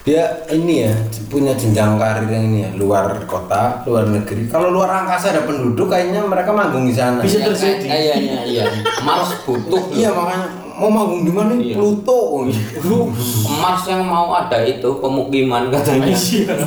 dia 0.02 0.23
ini 0.50 0.82
ya 0.82 0.94
punya 1.26 1.54
jenjang 1.54 1.94
karir 1.94 2.26
yang 2.26 2.44
ini 2.44 2.59
ya 2.61 2.71
luar 2.75 3.23
kota 3.23 3.87
luar 3.87 4.02
negeri 4.04 4.50
kalau 4.50 4.68
luar 4.68 4.90
angkasa 4.99 5.30
ada 5.30 5.47
penduduk 5.47 5.87
kayaknya 5.87 6.18
mereka 6.21 6.50
manggung 6.50 6.85
di 6.85 6.92
sana 6.92 7.23
Bisa 7.23 7.38
Ya, 7.38 7.47
terjadi. 7.47 7.87
eh, 7.87 7.99
Iya, 8.02 8.14
iya, 8.18 8.38
iya. 8.42 8.64
Mars 9.00 9.30
butuh. 9.42 9.78
iya 9.94 10.11
makanya 10.11 10.47
mau 10.75 10.90
manggung 10.90 11.23
di 11.23 11.30
mana 11.30 11.54
Iya. 11.54 11.78
Pluto 11.78 12.42
Mars 13.62 13.82
yang 13.87 14.02
mau 14.02 14.35
ada 14.35 14.59
itu 14.61 14.90
pemukiman 14.92 15.71
katanya. 15.71 16.11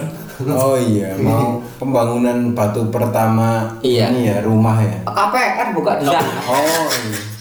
oh 0.55 0.75
iya 0.75 1.15
mau 1.15 1.59
pembangunan 1.75 2.51
batu 2.51 2.87
pertama 2.87 3.67
Iya. 3.79 4.11
ini 4.11 4.31
ya 4.31 4.37
rumah 4.41 4.79
ya 4.79 5.03
KPR 5.03 5.75
buka 5.75 5.99
di 5.99 6.07
sana. 6.07 6.39
oh 6.45 6.87
iya. 7.03 7.34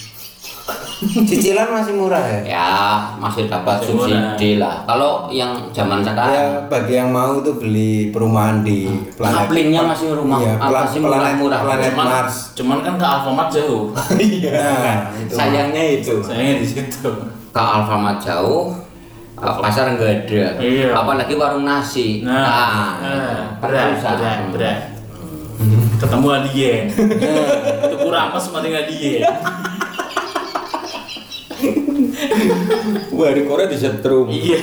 Cicilan 1.02 1.68
masih 1.70 1.94
murah 1.94 2.22
ya 2.22 2.40
Ya, 2.44 2.68
masih 3.16 3.46
dapat 3.46 3.80
Masih 3.80 3.88
subsidi 3.90 4.50
lah. 4.56 4.84
Kalau 4.84 5.26
yang 5.28 5.50
zaman 5.70 6.00
ya 6.00 6.06
sekarang 6.06 6.46
bagi 6.66 6.94
yang 6.94 7.10
mau 7.10 7.40
tuh 7.40 7.56
beli 7.56 8.08
perumahan 8.08 8.60
di 8.60 8.86
planet 9.14 9.46
Kaplingnya 9.46 9.82
masih 9.82 10.14
rumah. 10.14 10.38
iya, 10.38 10.54
Apa 10.56 10.86
sih 10.86 11.00
planet 11.00 11.34
murah-murah? 11.36 11.60
planet 11.62 11.90
cuman, 11.90 12.06
Mars 12.06 12.36
cuman 12.54 12.78
kan 12.80 12.94
ke 12.94 13.06
Alfamart 13.06 13.48
jauh 13.50 13.84
nah 13.94 14.92
itu 15.14 15.32
Sayangnya 15.32 15.84
itu. 15.98 16.14
sayangnya 16.20 16.54
di 16.60 16.66
situ 16.66 17.10
Ke 17.50 17.60
Alfamart 17.60 18.18
jauh, 18.18 18.74
pasar 19.38 19.94
nggak 19.94 20.26
ada. 20.26 20.44
Iya. 20.58 20.90
Apalagi 20.90 21.34
warung 21.34 21.62
nasi. 21.62 22.22
nah, 22.22 22.34
nah, 22.34 22.86
nah, 22.98 23.38
berat 23.58 23.98
susah. 23.98 24.12
berat 24.18 24.38
berat 24.50 24.78
ketemu 25.94 26.26
alien 26.28 26.84
itu 27.86 27.96
kurang 27.96 28.34
mas 28.34 28.42
sama 28.42 28.58
dengan 28.58 28.82
dia 28.84 29.22
Wah, 33.16 33.30
di 33.30 33.42
Korea 33.42 33.66
disetrum. 33.66 34.26
iya 34.28 34.59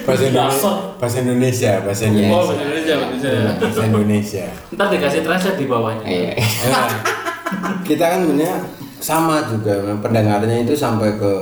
bahasa 0.00 0.24
Indonesia 0.26 0.50
Dasar. 0.50 0.76
bahasa 0.98 1.16
Indonesia 1.20 1.72
bahasa 1.80 2.02
Iya. 2.04 2.28
oh 2.28 2.42
Indonesia 2.44 2.54
bener 2.58 2.76
aja 2.76 2.94
bener 2.98 3.30
aja. 3.40 3.52
bahasa 3.58 3.82
Indonesia 3.86 4.44
ntar 4.70 4.86
dikasih 4.90 5.20
translate 5.22 5.58
di 5.58 5.66
bawahnya 5.66 6.04
Iya. 6.04 6.32
Nah, 6.66 6.86
kita 7.82 8.04
kan 8.06 8.18
sebenarnya 8.22 8.54
sama 9.00 9.36
juga 9.48 9.72
pendengarnya 9.98 10.56
itu 10.60 10.74
sampai 10.74 11.16
ke 11.16 11.32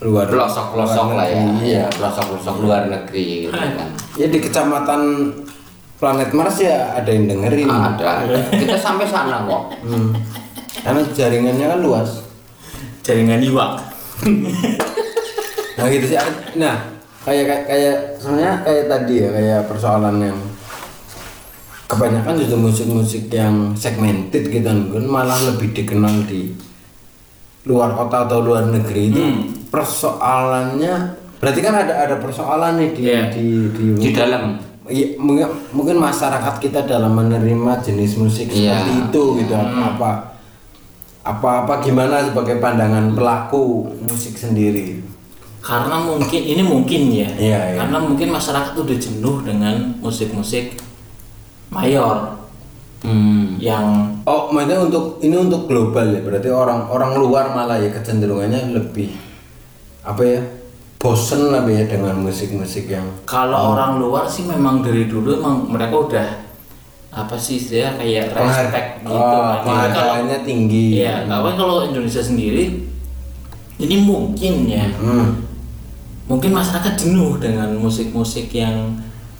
luar 0.00 0.24
pelosok-pelosok 0.26 1.04
luar 1.06 1.16
lah 1.18 1.26
ya. 1.26 1.36
negeri. 1.36 1.64
Iya, 1.66 1.84
pelosok-pelosok 1.92 2.54
luar 2.60 2.82
negeri 2.86 3.24
gitu 3.42 3.52
kan. 3.52 3.68
ya 4.16 4.26
di 4.26 4.38
kecamatan 4.38 5.00
planet 5.98 6.30
Mars 6.32 6.56
ya 6.56 6.96
ada 6.96 7.10
yang 7.10 7.28
dengerin 7.28 7.68
Ada. 7.68 8.24
Kita 8.48 8.76
sampai 8.78 9.04
sana 9.04 9.44
kok. 9.44 9.62
Hmm. 9.82 10.16
Karena 10.78 11.02
jaringannya 11.10 11.66
kan 11.68 11.80
luas. 11.80 12.22
Jaringan 13.02 13.42
iwak. 13.42 13.72
Nah 15.74 15.86
gitu 15.88 16.06
sih. 16.06 16.18
Nah 16.56 16.76
kayak 17.20 17.44
kayak, 17.46 17.62
kayak 17.66 17.96
sebenarnya 18.16 18.54
kayak 18.64 18.84
tadi 18.86 19.14
ya 19.16 19.28
kayak 19.28 19.60
persoalan 19.68 20.16
yang 20.20 20.38
kebanyakan 21.84 22.38
justru 22.38 22.56
musik-musik 22.56 23.24
yang 23.28 23.74
segmented 23.74 24.46
gitu 24.46 24.62
kan 24.64 24.78
malah 25.04 25.36
lebih 25.42 25.74
dikenal 25.74 26.22
di 26.24 26.54
luar 27.66 27.92
kota 27.92 28.24
atau 28.24 28.40
luar 28.40 28.70
negeri 28.70 29.10
itu 29.10 29.22
persoalannya 29.68 31.18
berarti 31.42 31.60
kan 31.60 31.74
ada 31.76 32.06
ada 32.06 32.16
persoalan 32.22 32.78
nih 32.78 32.90
di 32.94 33.02
Iya. 33.04 33.22
di 33.34 33.46
di, 33.74 33.84
di 33.98 34.10
dalam. 34.14 34.56
Iya, 34.90 35.14
mungkin, 35.22 35.46
mungkin 35.70 35.96
masyarakat 35.98 36.54
kita 36.58 36.82
dalam 36.82 37.14
menerima 37.14 37.72
jenis 37.78 38.16
musik 38.16 38.48
Iya. 38.48 38.80
seperti 38.80 38.92
itu 39.06 39.22
gitu 39.44 39.52
apa 39.54 39.82
apa 39.94 40.10
apa 41.24 41.84
gimana 41.84 42.24
sebagai 42.24 42.56
pandangan 42.58 43.12
pelaku 43.12 43.92
musik 44.08 44.40
sendiri? 44.40 45.04
Karena 45.60 46.00
mungkin 46.00 46.40
ini 46.40 46.62
mungkin 46.64 47.12
ya. 47.12 47.28
Iya, 47.36 47.60
iya. 47.76 47.78
karena 47.84 47.98
mungkin 48.00 48.32
masyarakat 48.32 48.72
udah 48.72 48.96
jenuh 48.96 49.36
dengan 49.44 50.00
musik-musik 50.00 50.80
mayor. 51.68 52.40
Hmm. 53.00 53.56
yang 53.56 54.12
oh 54.28 54.52
maksudnya 54.52 54.76
untuk 54.76 55.24
ini 55.24 55.32
untuk 55.32 55.64
global 55.64 56.04
ya? 56.12 56.20
Berarti 56.20 56.52
orang 56.52 56.84
orang 56.92 57.16
luar 57.16 57.48
malah 57.56 57.80
ya 57.80 57.88
kecenderungannya 57.88 58.76
lebih 58.76 59.08
apa 60.04 60.20
ya 60.20 60.40
bosen 61.00 61.48
lah 61.48 61.64
ya 61.64 61.88
dengan 61.88 62.20
musik-musik 62.20 62.92
yang 62.92 63.08
kalau 63.24 63.72
orang 63.72 63.96
luar 63.96 64.28
sih 64.28 64.44
memang 64.44 64.84
dari 64.84 65.08
dulu 65.08 65.40
emang 65.40 65.64
mereka 65.72 65.96
udah 65.96 66.26
apa 67.10 67.34
sih 67.34 67.58
dia 67.58 67.90
kayak 67.92 68.30
respect 68.30 69.02
gitu 69.02 69.10
oh. 69.10 69.18
Jadi 69.18 69.66
kalau 69.66 69.66
penghargaannya 69.66 70.38
tinggi 70.40 70.84
Iya, 70.96 71.26
tapi 71.26 71.50
kalau 71.54 71.76
Indonesia 71.84 72.22
sendiri 72.22 72.86
ini 73.76 73.96
mungkin 73.98 74.54
ya, 74.64 74.86
Hmm. 74.94 75.40
mungkin 76.24 76.52
masyarakat 76.52 76.94
jenuh 76.96 77.36
dengan 77.36 77.74
musik-musik 77.74 78.52
yang 78.52 78.94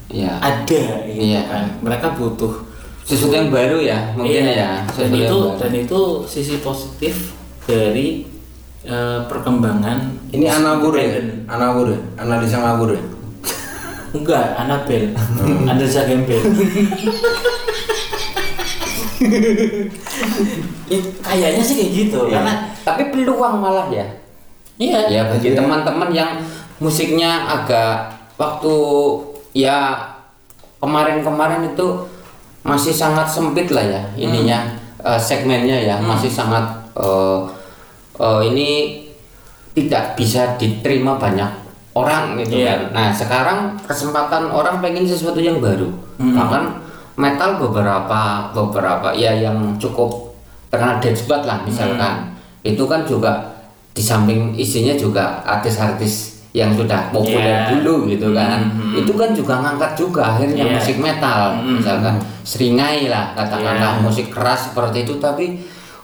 ya 0.08 0.34
ada 0.38 1.06
gitu 1.06 1.22
Iya. 1.22 1.42
kan. 1.46 1.64
Mereka 1.78 2.16
butuh 2.16 2.66
sesuatu 3.00 3.36
yang 3.36 3.50
baru 3.50 3.78
ya 3.78 3.98
mungkin 4.14 4.42
Iya, 4.42 4.54
ya 4.56 4.70
dan 4.88 5.10
itu 5.12 5.38
dan 5.54 5.72
itu 5.72 6.00
sisi 6.24 6.58
positif 6.58 7.34
dari 7.62 8.26
eh, 8.80 9.20
perkembangan 9.26 9.98
ini 10.30 10.46
anabur 10.46 10.94
ya 10.94 11.04
independen. 11.06 11.44
anabur 11.46 11.86
ya 11.90 12.00
analisa 12.16 12.58
ngabur 12.58 12.96
ya 12.96 13.02
enggak 14.10 14.56
Anabel 14.56 15.14
Hmm. 15.40 15.64
Andresa 15.66 16.04
Gembel 16.04 16.40
kayaknya 21.20 21.62
sih 21.62 21.74
kayak 21.76 21.90
gitu 21.94 22.18
Iya. 22.26 22.32
karena 22.34 22.52
tapi 22.82 23.02
peluang 23.10 23.60
malah 23.60 23.86
ya 23.88 24.06
iya 24.76 25.06
ya 25.06 25.22
bagi 25.28 25.52
Iya. 25.52 25.58
teman-teman 25.60 26.10
yang 26.10 26.30
musiknya 26.78 27.46
agak 27.46 28.10
waktu 28.34 28.74
ya 29.52 30.00
kemarin-kemarin 30.80 31.70
itu 31.70 32.08
masih 32.62 32.92
sangat 32.92 33.28
sempit 33.28 33.68
lah 33.68 33.84
ya 33.84 34.02
ininya 34.16 34.64
eh, 34.98 35.20
segmennya 35.20 35.76
ya 35.78 35.96
masih 36.00 36.28
sangat 36.28 36.64
eh, 36.96 37.38
eh, 38.16 38.40
ini 38.48 38.68
tidak 39.70 40.16
bisa 40.16 40.56
diterima 40.56 41.14
banyak 41.14 41.48
orang 41.92 42.38
gitu 42.38 42.54
Iya. 42.56 42.70
kan. 42.70 42.80
Nah 42.92 43.08
sekarang 43.10 43.58
kesempatan 43.82 44.46
orang 44.46 44.78
pengen 44.78 45.02
sesuatu 45.02 45.38
yang 45.38 45.58
baru. 45.58 45.90
Bahkan 46.16 46.62
metal 47.14 47.58
beberapa 47.58 48.20
beberapa 48.50 49.12
ya 49.12 49.34
yang 49.34 49.56
cukup 49.76 50.32
terkenal 50.68 50.96
deathbat 50.98 51.42
lah 51.42 51.58
misalkan 51.60 52.32
itu 52.62 52.80
kan 52.82 53.02
juga 53.02 53.32
di 53.90 54.00
samping 54.00 54.54
isinya 54.54 54.94
juga 54.94 55.42
artis-artis 55.42 56.38
yang 56.50 56.72
sudah 56.72 57.10
populer 57.10 57.46
Iya. 57.60 57.70
dulu 57.72 58.06
gitu 58.06 58.30
kan 58.32 58.58
itu 58.92 59.12
kan 59.12 59.30
juga 59.30 59.58
ngangkat 59.60 59.92
juga 59.94 60.22
akhirnya 60.30 60.64
Iya. 60.64 60.72
musik 60.72 60.96
metal 60.96 61.58
misalkan 61.60 62.16
seringai 62.42 63.06
lah 63.06 63.34
katakanlah 63.34 63.98
Iya. 63.98 64.02
musik 64.02 64.30
keras 64.30 64.70
seperti 64.70 65.04
itu 65.04 65.18
tapi 65.18 65.60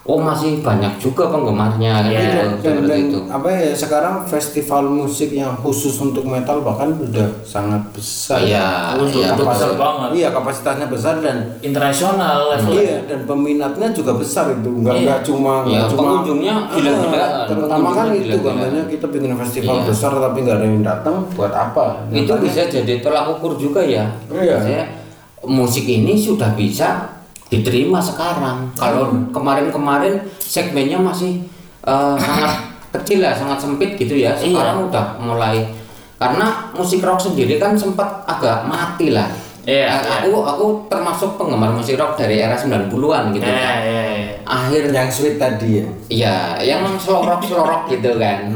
oh 0.07 0.15
masih 0.17 0.63
banyak 0.63 0.95
juga 0.97 1.27
penggemarnya 1.27 1.93
Iya. 1.99 2.15
gitu, 2.15 2.31
dan, 2.31 2.47
seperti 2.55 2.87
dan 2.87 2.99
itu 3.03 3.17
apa 3.27 3.47
ya 3.49 3.71
sekarang 3.71 4.15
festival 4.23 4.83
musik 4.87 5.29
yang 5.29 5.51
khusus 5.57 5.99
untuk 5.99 6.23
metal 6.23 6.63
bahkan 6.63 6.95
udah 6.95 7.27
sangat 7.43 7.83
besar 7.91 8.39
Iya, 8.39 8.95
Untuk- 8.95 9.19
iya, 9.19 9.35
untuk 9.35 9.45
besar 9.45 9.67
Kapasitas- 9.67 9.75
banget. 9.77 10.09
iya 10.13 10.27
kapasitasnya 10.31 10.87
besar 10.87 11.15
dan 11.19 11.37
internasional 11.59 12.37
levelnya 12.49 12.79
iya 12.81 12.97
dan 13.05 13.19
peminatnya 13.21 13.87
juga 13.91 14.11
besar 14.13 14.47
itu 14.49 14.69
nggak 14.71 14.95
Iya. 14.95 15.03
nggak 15.03 15.19
cuma 15.21 15.53
Iya, 15.61 15.75
nggak 15.75 15.89
cuma 15.89 15.99
pengunjungnya 15.99 16.55
gila-gilaan, 16.69 17.27
Ah, 17.29 17.45
terutama 17.45 17.87
kan 17.91 18.05
itu 18.09 18.23
gila-gilaan. 18.23 18.55
katanya 18.57 18.83
kita 18.87 19.05
bikin 19.09 19.31
festival 19.37 19.75
Iya. 19.75 19.85
besar 19.85 20.11
tapi 20.13 20.37
nggak 20.41 20.55
ada 20.55 20.65
yang 20.65 20.81
datang 20.81 21.15
buat 21.29 21.51
apa 21.51 21.85
itu 22.07 22.23
Makanya- 22.23 22.39
bisa 22.41 22.61
jadi 22.65 22.93
tolak 22.99 23.25
ukur 23.29 23.59
juga 23.59 23.81
ya 23.81 24.07
Iya. 24.29 24.87
Musik 25.43 25.83
ini 25.85 26.15
sudah 26.15 26.49
bisa 26.53 27.16
diterima 27.47 27.99
sekarang. 28.03 28.71
Kalau 28.75 29.11
kemarin-kemarin 29.31 30.19
segmennya 30.39 30.99
masih 30.99 31.43
eh, 31.83 32.15
sangat 32.25 32.53
kecil 32.95 33.23
lah 33.23 33.35
sangat 33.35 33.59
sempit 33.59 33.95
gitu 33.99 34.15
ya. 34.15 34.35
Sekarang 34.35 34.87
udah 34.87 35.19
mulai 35.19 35.63
karena 36.17 36.73
musik 36.73 37.05
rock 37.05 37.21
sendiri 37.21 37.61
kan 37.61 37.77
sempat 37.77 38.25
agak 38.25 38.65
mati 38.65 39.13
lah. 39.13 39.29
Iya, 39.67 39.83
iya. 39.83 40.23
aku 40.23 40.47
aku 40.47 40.65
termasuk 40.87 41.35
penggemar 41.35 41.75
musik 41.75 41.99
rock 41.99 42.15
dari 42.15 42.39
era 42.39 42.55
90-an 42.55 43.35
gitu 43.35 43.43
Iya, 43.43 43.59
kan. 43.59 43.77
iya, 43.83 44.03
iya. 44.15 44.31
akhir 44.47 44.83
yang 44.95 45.11
sweet 45.11 45.35
tadi 45.35 45.83
ya? 45.83 45.87
Iya, 46.07 46.35
yang 46.63 46.87
slow 46.95 47.27
rock 47.27 47.43
slow 47.43 47.67
rock 47.75 47.91
gitu 47.91 48.15
kan. 48.15 48.47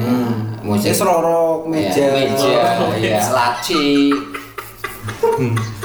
Musik 0.63 0.95
Musik 0.95 1.04
serorok 1.04 1.67
meja. 1.67 1.99
Ya, 1.99 2.10
meja, 2.15 2.63
ya, 2.95 3.19
laci. 3.27 4.15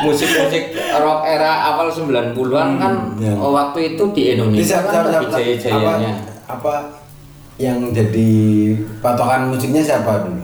Musik-musik 0.00 0.62
rock 0.94 1.20
era 1.24 1.52
awal 1.66 1.88
90-an 1.88 2.68
kan 2.76 2.92
iya. 3.16 3.34
oh, 3.34 3.50
waktu 3.50 3.94
itu 3.94 4.04
di 4.12 4.22
Indonesia 4.32 4.78
Bisa, 4.78 4.86
kan 4.86 5.02
bisa. 5.18 5.34
jaya-jayanya. 5.34 6.12
apa, 6.46 6.54
apa 6.54 6.74
yang 7.56 7.90
jadi 7.90 8.30
patokan 9.02 9.50
musiknya 9.50 9.82
siapa 9.82 10.22
dulu? 10.22 10.42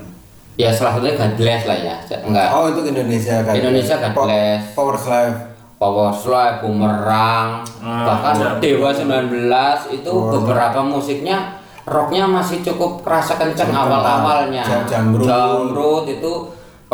Ya 0.54 0.70
salah 0.70 0.98
satunya 0.98 1.14
God 1.14 1.34
Bless 1.34 1.62
lah 1.64 1.74
ya. 1.76 1.94
Enggak. 2.20 2.48
Oh 2.50 2.66
itu 2.66 2.80
Indonesia 2.84 3.42
kan? 3.42 3.54
Indonesia 3.54 3.94
God 3.98 4.12
Po-. 4.12 4.26
Power 4.74 4.96
Slave. 4.96 5.36
Power 5.74 6.10
Slide, 6.10 6.62
Bumerang, 6.62 7.60
Hmm, 7.76 8.06
bahkan 8.06 8.34
iya. 8.34 8.50
Dewa 8.56 8.88
19 8.88 9.50
itu 9.92 10.12
beberapa 10.32 10.80
musiknya 10.80 11.58
rocknya 11.84 12.24
masih 12.24 12.64
cukup 12.64 13.04
kerasa 13.04 13.36
kenceng 13.36 13.68
awal-awalnya. 13.68 14.64
Jam- 14.64 14.86
Jamrut. 14.88 15.26
Jamrut 15.26 16.04
itu 16.08 16.32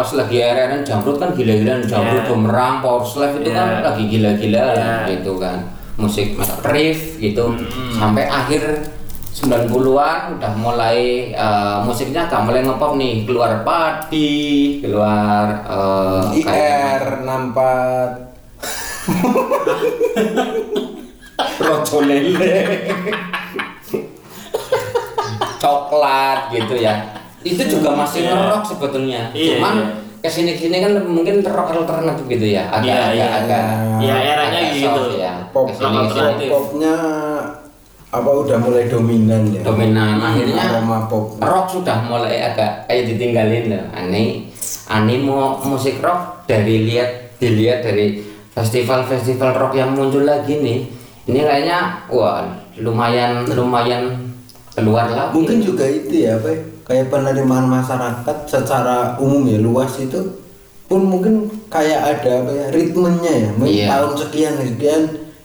pas 0.00 0.16
lagi 0.16 0.40
era 0.40 0.80
Jamrut 0.80 1.20
kan 1.20 1.36
gila-gilaan 1.36 1.84
Jamrut, 1.84 2.24
Iya. 2.24 2.32
Bumerang, 2.32 2.80
Power 2.80 3.04
Slide 3.04 3.36
itu 3.36 3.52
kan 3.52 3.68
Iya. 3.68 3.84
lagi 3.84 4.04
gila-gilaan 4.08 4.76
Iya. 4.80 5.12
gitu 5.12 5.36
kan. 5.36 5.60
Musik 6.00 6.32
riff 6.64 7.20
gitu 7.20 7.52
Hmm. 7.52 7.92
sampai 7.92 8.24
akhir 8.24 8.80
90-an 9.30 10.40
udah 10.40 10.52
mulai 10.56 11.28
eh, 11.30 11.76
musiknya 11.84 12.24
agak 12.24 12.40
mulai 12.42 12.64
ngepop 12.64 12.96
nih 12.96 13.22
keluar 13.22 13.60
padi 13.60 14.80
keluar 14.80 15.46
eh, 15.68 16.40
IR 16.40 17.20
64 17.20 18.32
Rojo 21.60 21.98
lele 22.02 22.56
coklat 25.62 26.50
gitu 26.50 26.74
ya 26.74 27.19
itu 27.40 27.62
juga 27.66 27.96
masih 27.96 28.20
Iya. 28.24 28.32
ngerok 28.36 28.62
sebetulnya. 28.66 29.22
Iya, 29.32 29.56
cuman 29.56 29.74
iya. 29.80 29.88
ke 30.20 30.28
sini 30.28 30.50
ke 30.52 30.68
sini 30.68 30.76
kan 30.78 30.92
mungkin 31.00 31.40
rock 31.40 31.72
alternatif 31.72 32.24
gitu 32.28 32.46
ya. 32.52 32.68
Agak 32.68 32.84
Iya, 32.84 33.00
agak 33.00 33.14
iya. 33.16 33.28
agak 33.40 33.62
Ya, 34.00 34.14
eranya 34.20 34.60
agak 34.60 34.74
gitu. 34.76 34.84
soft 35.00 35.12
ya. 35.16 35.32
Pop 35.50 35.64
ke 35.66 35.74
sini 35.74 35.96
ke 35.96 36.08
sini 36.12 36.44
popnya 36.46 36.94
apa 38.10 38.26
udah 38.28 38.58
mulai 38.58 38.84
dominan 38.90 39.42
ya? 39.48 39.62
Dominan. 39.62 40.18
Akhirnya 40.18 40.60
aroma 40.60 41.06
pop. 41.06 41.38
rock 41.40 41.66
sudah 41.70 42.04
mulai 42.04 42.42
agak 42.42 42.84
kayak 42.84 43.08
ditinggalin 43.08 43.64
loh 43.72 43.84
aneh 43.94 44.50
aneh 44.90 45.16
mau 45.22 45.56
musik 45.62 46.02
rock 46.02 46.44
dari 46.44 46.90
lihat 46.90 47.38
dilihat 47.38 47.80
dari 47.80 48.20
festival-festival 48.52 49.56
rock 49.56 49.72
yang 49.72 49.94
muncul 49.94 50.26
lagi 50.26 50.60
nih. 50.60 50.84
Ini 51.30 51.40
kayaknya 51.40 52.04
wah 52.10 52.44
lumayan 52.76 53.46
lumayan 53.48 54.34
keluar 54.74 55.06
lagi. 55.08 55.30
Mungkin 55.32 55.62
juga 55.62 55.86
itu 55.86 56.26
ya 56.26 56.34
ya, 56.36 56.54
kayak 56.90 57.06
penerimaan 57.06 57.70
masyarakat 57.70 58.36
secara 58.44 59.14
umum 59.16 59.46
ya 59.46 59.62
luas 59.62 59.94
itu 59.96 60.42
pun 60.84 61.06
mungkin 61.06 61.46
kayak 61.70 62.18
ada 62.18 62.42
apa 62.42 62.50
ya 62.50 62.66
ritmenya 62.68 63.32
ya 63.38 63.48
mungkin 63.54 63.76
Iya. 63.76 63.86
tahun 63.88 64.12
sekian 64.18 64.54
sekian 64.58 65.02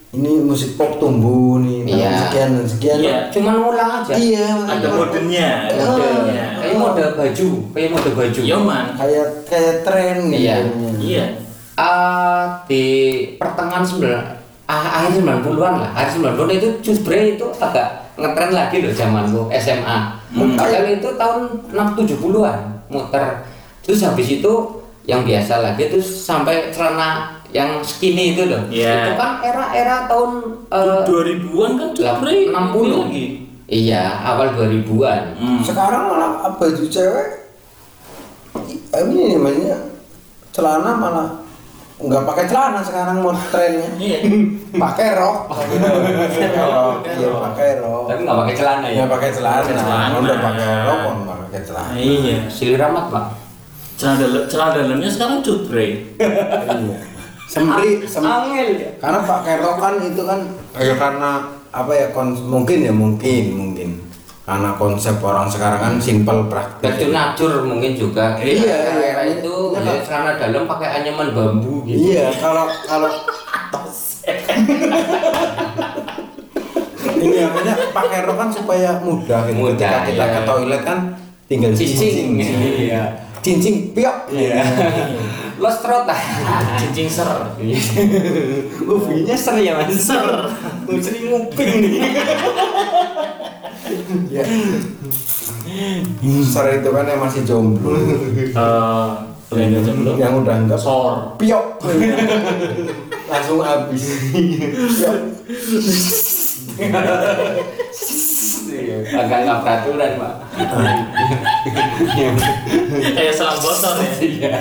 ini 0.10 0.42
musik 0.42 0.74
pop 0.74 0.98
tumbuh 0.98 1.62
nih 1.62 1.86
tahun 1.86 2.02
Iya. 2.02 2.10
sekian 2.18 2.50
dan 2.52 2.66
sekian 2.66 2.98
Iya. 2.98 3.18
cuman 3.30 3.54
ngulang 3.62 3.92
aja 4.02 4.14
iya 4.18 4.48
Ada 4.58 4.88
modenya, 4.90 5.48
ada 5.70 5.84
Model. 5.86 6.02
modenya. 6.18 6.46
kayak 6.58 6.76
mode 6.76 7.04
baju 7.14 7.48
kayak 7.72 7.90
mode 7.94 8.10
baju 8.12 8.42
Yoman. 8.42 8.86
kayak 8.98 9.26
kayak 9.46 9.76
tren 9.86 10.18
gitu 10.26 10.42
Iya. 10.42 10.56
Iya. 10.98 11.26
Ah, 11.78 12.66
di 12.66 12.84
pertengahan 13.38 13.86
sembilan 13.86 14.24
ah, 14.66 14.86
akhir 14.98 15.22
90-an 15.22 15.74
lah 15.78 15.90
akhir 15.94 16.10
90-an 16.18 16.50
itu 16.50 16.68
justru 16.82 17.14
itu 17.14 17.46
agak 17.62 18.05
ngetren 18.16 18.52
lagi 18.52 18.80
loh 18.82 18.92
zamanku 18.92 19.42
SMA 19.54 20.24
Hmm. 20.36 20.52
Kali 20.60 21.00
itu 21.00 21.10
tahun 21.16 21.48
6 21.72 21.96
70-an 21.96 22.60
muter 22.92 23.24
terus 23.80 24.04
habis 24.04 24.28
itu 24.36 24.52
yang 25.08 25.24
biasa 25.24 25.64
lagi 25.64 25.88
itu 25.88 25.96
sampai 26.02 26.76
celana 26.76 27.40
yang 27.56 27.80
skinny 27.80 28.36
itu 28.36 28.44
loh 28.44 28.60
Iya. 28.68 29.06
itu 29.06 29.12
kan 29.16 29.40
era-era 29.40 30.04
tahun 30.06 30.60
eh, 30.68 31.00
2000-an 31.08 31.72
kan 31.80 31.90
Jupre 31.96 32.52
60. 32.52 33.08
lagi. 33.08 33.26
Iya, 33.66 34.04
awal 34.22 34.52
2000-an. 34.54 35.40
Hmm. 35.40 35.60
Sekarang 35.64 36.12
malah 36.12 36.52
baju 36.52 36.84
cewek 36.84 37.28
ini 38.92 39.40
namanya 39.40 39.76
celana 40.52 40.92
malah 40.96 41.30
nggak 41.96 42.24
pakai 42.28 42.46
celana 42.52 42.80
sekarang 42.84 43.24
mau 43.24 43.32
trennya. 43.52 43.88
Iya. 44.06 44.20
pakai 44.76 45.16
rok. 45.16 45.48
Pakai 45.48 45.78
rok. 46.52 46.96
Iya 47.08 47.30
pakai 47.32 47.70
rok. 47.80 48.04
Tapi 48.12 48.20
nggak 48.28 48.40
pakai 48.44 48.56
celana 48.60 48.88
ya. 48.92 48.96
Ya 49.00 49.06
pakai 49.08 49.30
celana. 49.32 50.16
Udah 50.20 50.38
pakai 50.44 50.68
rok 50.84 51.00
nggak 51.24 51.38
pakai 51.48 51.62
celana. 51.64 51.94
Iya. 51.96 52.38
Silir 52.52 52.82
amat, 52.92 53.06
Pak. 53.08 53.26
Celana 53.96 54.16
dalam 54.20 54.44
celana 54.52 54.72
dalamnya 54.76 55.10
sekarang 55.10 55.40
cutbray. 55.40 55.90
Iya. 56.20 56.98
Sempri, 57.46 58.02
sem 58.10 58.26
Angel 58.26 58.74
ya. 58.74 58.90
karena 58.98 59.22
pakai 59.22 59.62
rok 59.62 59.78
kan 59.78 60.02
itu 60.02 60.26
kan 60.26 60.50
ya 60.82 60.98
karena 60.98 61.46
apa 61.70 61.94
ya 61.94 62.10
mungkin 62.42 62.82
ya 62.82 62.90
mungkin 62.90 63.44
mungkin 63.54 63.90
karena 64.46 64.78
konsep 64.78 65.18
orang 65.26 65.50
sekarang 65.50 65.82
kan 65.82 65.94
simple 65.98 66.46
praktis. 66.46 66.86
Baju 66.86 67.08
najur 67.10 67.52
mungkin 67.66 67.98
juga. 67.98 68.38
Iya, 68.38 68.94
Era 69.02 69.26
iya. 69.26 69.42
itu 69.42 69.54
Iya, 69.86 69.94
ya, 69.94 70.02
celana 70.02 70.32
dalam 70.42 70.66
pakai 70.66 70.90
anyaman 71.02 71.30
bambu 71.30 71.86
gitu. 71.86 72.10
Iya, 72.10 72.34
kalau 72.42 72.66
kalau 72.90 73.10
ini 77.22 77.38
namanya 77.38 77.74
pakai 77.94 78.26
rok 78.26 78.38
kan 78.38 78.50
supaya 78.50 78.98
mudah 79.02 79.46
gitu. 79.46 79.58
Mudah, 79.62 79.78
Ketika 79.78 80.00
kita 80.10 80.26
iya. 80.26 80.34
ke 80.34 80.40
toilet 80.46 80.82
kan 80.82 81.14
tinggal 81.46 81.72
Cincing. 81.78 82.42
Iya. 82.42 83.04
Cincing 83.46 83.94
piok. 83.94 84.18
Iya. 84.34 84.66
Los 85.62 85.78
trot 85.86 86.10
ah. 86.10 86.18
Cincing 86.82 87.06
ser. 87.06 87.30
Uh, 87.30 88.98
bunyinya 88.98 89.38
ser 89.38 89.62
ya 89.62 89.78
mas. 89.78 89.94
Ser. 89.94 90.26
Sering 90.90 91.30
nguping 91.30 91.86
nih. 91.86 92.02
Iya. 94.34 94.44
Ser 96.42 96.66
itu 96.82 96.90
kan 96.90 97.06
yang 97.06 97.22
masih 97.22 97.46
jomblo. 97.46 97.94
Eh, 97.94 99.10
Jomblo. 99.54 100.18
yang 100.18 100.42
udah 100.42 100.56
enggak 100.58 100.82
Sor. 100.82 101.38
piok. 101.38 101.78
Langsung 103.32 103.62
habis. 103.62 104.04
Piok. 104.34 105.18
Agak 109.16 109.40
nggak 109.46 109.60
peraturan 109.62 110.12
pak. 110.18 110.34
Kayak 113.14 113.34
selang 113.38 113.60
botol 113.62 113.94
ya. 114.02 114.12
Iya. 114.20 114.52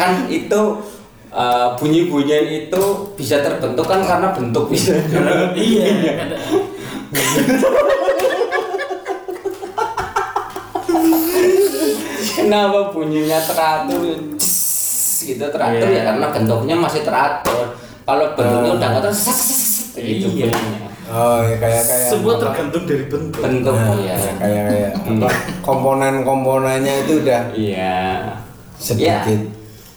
kan 0.00 0.24
itu 0.32 0.62
eh, 1.28 1.68
bunyi-bunyian 1.76 2.46
itu 2.48 2.82
bisa 3.12 3.44
terbentuk 3.44 3.84
kan 3.84 4.00
karena 4.00 4.32
bentuk 4.32 4.72
bisa. 4.72 4.96
Iya. 5.52 5.92
Kenapa 12.50 12.90
bunyinya 12.90 13.38
teratur? 13.38 14.02
Gitu 15.22 15.38
teratur 15.38 15.86
Iya. 15.86 15.94
ya 15.94 16.02
karena 16.10 16.26
bentuknya 16.34 16.74
masih 16.74 17.06
teratur. 17.06 17.78
Kalau 18.02 18.26
bentuknya 18.34 18.74
udah 18.74 18.88
nggak 18.90 19.02
teratur, 19.06 19.30
itu 19.94 20.26
Iya. 20.34 20.50
bunyinya. 20.50 20.88
Oh, 21.10 21.38
ya 21.46 21.54
kayak 21.58 21.82
kayak 21.86 22.10
Semua 22.10 22.34
apa? 22.34 22.42
tergantung 22.42 22.84
dari 22.90 23.04
bentuk. 23.06 23.38
Bentuk 23.38 23.74
Nah, 23.74 23.94
ya. 24.02 24.16
kayak 24.34 24.62
kayak 24.66 24.90
apa, 24.98 25.28
komponen-komponennya 25.62 26.94
itu 27.06 27.12
udah 27.22 27.40
Iya. 27.54 27.98
sedikit 28.74 29.40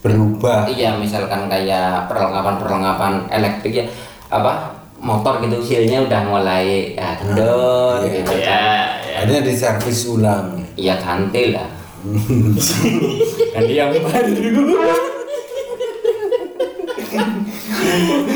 berubah. 0.05 0.69
Iya, 0.69 0.93
misalkan 1.01 1.49
kayak 1.49 2.05
perlengkapan-perlengkapan 2.05 3.33
elektrik 3.33 3.73
ya 3.81 3.85
apa 4.29 4.77
motor 5.01 5.41
gitu 5.41 5.57
silnya 5.57 6.05
udah 6.05 6.21
mulai 6.21 6.93
ya 6.93 7.17
kendor 7.17 7.97
Iya. 8.05 8.13
gitu 8.13 8.33
Iya. 8.37 8.45
kan. 8.45 8.85
iya. 9.01 9.17
Akhirnya 9.25 9.41
diservis 9.41 10.05
ulang. 10.05 10.45
Iya 10.77 11.01
ganti 11.01 11.57
lah. 11.57 11.81
ganti 13.55 13.73
yang 13.79 13.95
baru. 13.95 14.33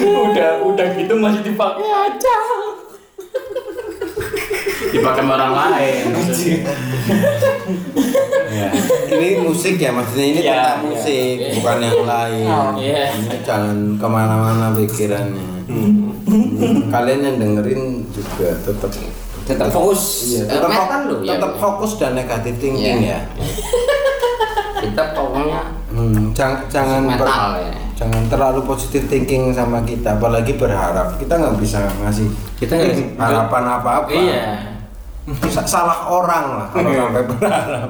udah 0.08 0.52
udah 0.64 0.88
gitu 0.96 1.14
masih 1.20 1.42
dipakai 1.44 1.84
aja. 1.84 2.38
Dipakai 4.88 5.24
orang 5.28 5.52
lain. 5.52 6.06
Ya. 8.48 8.72
Ini 9.12 9.44
musik 9.44 9.76
ya 9.76 9.92
maksudnya 9.92 10.26
ini 10.32 10.40
Iya, 10.40 10.56
tentang 10.56 10.80
musik 10.88 11.36
bukan 11.60 11.78
yang 11.84 12.02
lain. 12.08 12.48
Iya. 12.80 13.04
Ini 13.20 13.38
jangan 13.44 13.78
ke 14.00 14.08
mana-mana 14.08 14.72
pikirannya. 14.72 15.48
Kalian 16.88 17.20
yang 17.24 17.36
dengerin 17.36 17.82
juga 18.16 18.56
tetap 18.64 18.92
Tetap 19.48 19.68
fokus. 19.70 20.02
iya, 20.28 20.44
Eh, 20.44 20.60
tetap, 20.60 20.70
loh 21.08 21.20
ya. 21.20 21.30
tetap 21.34 21.52
fokus 21.56 21.92
dan 21.96 22.12
negatif 22.14 22.54
thinking 22.58 23.00
Iya. 23.02 23.16
ya. 23.16 23.20
Kita 24.84 25.04
pokoknya 25.12 25.62
Hmm, 25.88 26.30
jangan 26.30 26.62
jangan 26.70 27.02
metal 27.02 27.26
ber- 27.26 27.64
ya. 27.64 27.74
jangan 27.96 28.24
terlalu 28.28 28.60
positif 28.64 29.08
thinking 29.08 29.50
sama 29.50 29.82
kita 29.82 30.14
apalagi 30.14 30.54
berharap 30.54 31.18
kita 31.18 31.34
nggak 31.34 31.58
bisa 31.58 31.82
ngasih 31.98 32.30
Kita 32.56 32.76
nggak- 32.76 33.18
harapan 33.18 33.64
apa-apa 33.74 34.12
Iya. 34.12 34.44
Sa- 35.50 35.66
salah 35.66 36.06
orang 36.06 36.46
lah 36.54 36.68
kalau 36.70 36.88
sampai 36.88 37.24
berharap 37.26 37.90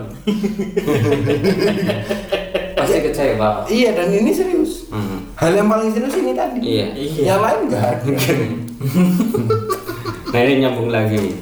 pasti 2.73 2.97
kecewa. 3.03 3.49
iya 3.67 3.89
dan 3.91 4.07
ini 4.09 4.31
serius 4.31 4.87
Hmm. 4.87 5.27
hal 5.35 5.51
yang 5.51 5.67
paling 5.67 5.91
serius 5.91 6.15
ini 6.15 6.31
tadi 6.31 6.59
Iya. 6.61 6.85
yang 7.27 7.39
lain 7.39 7.59
nggak 7.67 7.91
Nah 10.27 10.39
ini 10.39 10.53
nyambung 10.59 10.89
lagi. 10.89 11.39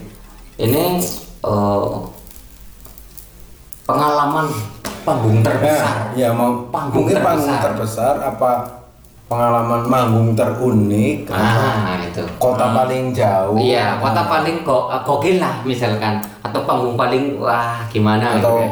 Ini 0.56 0.84
eh, 1.42 1.90
pengalaman 3.84 4.48
panggung 5.02 5.40
terbesar. 5.42 6.14
ya 6.14 6.30
mau 6.32 6.66
Panggung 6.70 7.06
mungkin 7.06 7.18
panggung 7.20 7.46
terbesar. 7.52 7.62
terbesar 7.62 8.16
apa 8.26 8.52
pengalaman 9.26 9.82
manggung 9.86 10.30
terunik 10.34 11.30
Ah 11.30 11.94
itu. 12.00 12.22
kota 12.38 12.74
paling 12.74 13.10
jauh 13.12 13.58
Iya, 13.58 13.98
kota 14.00 14.26
paling 14.26 14.62
kok 14.62 14.90
gokil 15.04 15.38
lah 15.38 15.62
misalkan 15.62 16.18
atau 16.42 16.62
panggung 16.64 16.94
paling 16.96 17.38
wah 17.38 17.86
gimana 17.88 18.38
atau 18.38 18.62
gitu. 18.62 18.70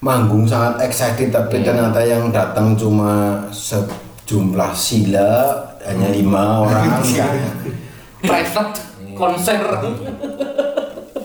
manggung 0.00 0.42
sangat 0.42 0.82
excited 0.82 1.30
tapi 1.30 1.58
Iya. 1.58 1.70
ternyata 1.70 2.00
yang 2.02 2.30
datang 2.30 2.74
cuma 2.74 3.38
sejumlah 3.50 4.72
sila 4.74 5.54
hanya 5.84 6.10
lima 6.10 6.42
orang 6.66 6.98
kan 6.98 7.34
private 8.20 8.74
konser. 9.16 9.62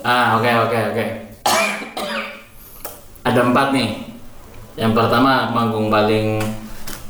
Ah, 0.06 0.40
oke 0.40 0.50
oke 0.70 0.80
oke. 0.96 1.06
Ada 3.28 3.40
empat 3.46 3.68
nih. 3.76 3.90
Yang 4.80 4.94
pertama 4.96 5.52
manggung 5.52 5.92
paling 5.92 6.40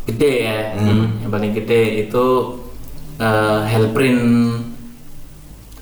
gede 0.09 0.33
ya. 0.49 0.59
Yang 1.21 1.29
paling 1.29 1.51
gede 1.53 1.83
itu 2.07 2.25
eh, 3.21 3.61
Hellprint 3.69 4.25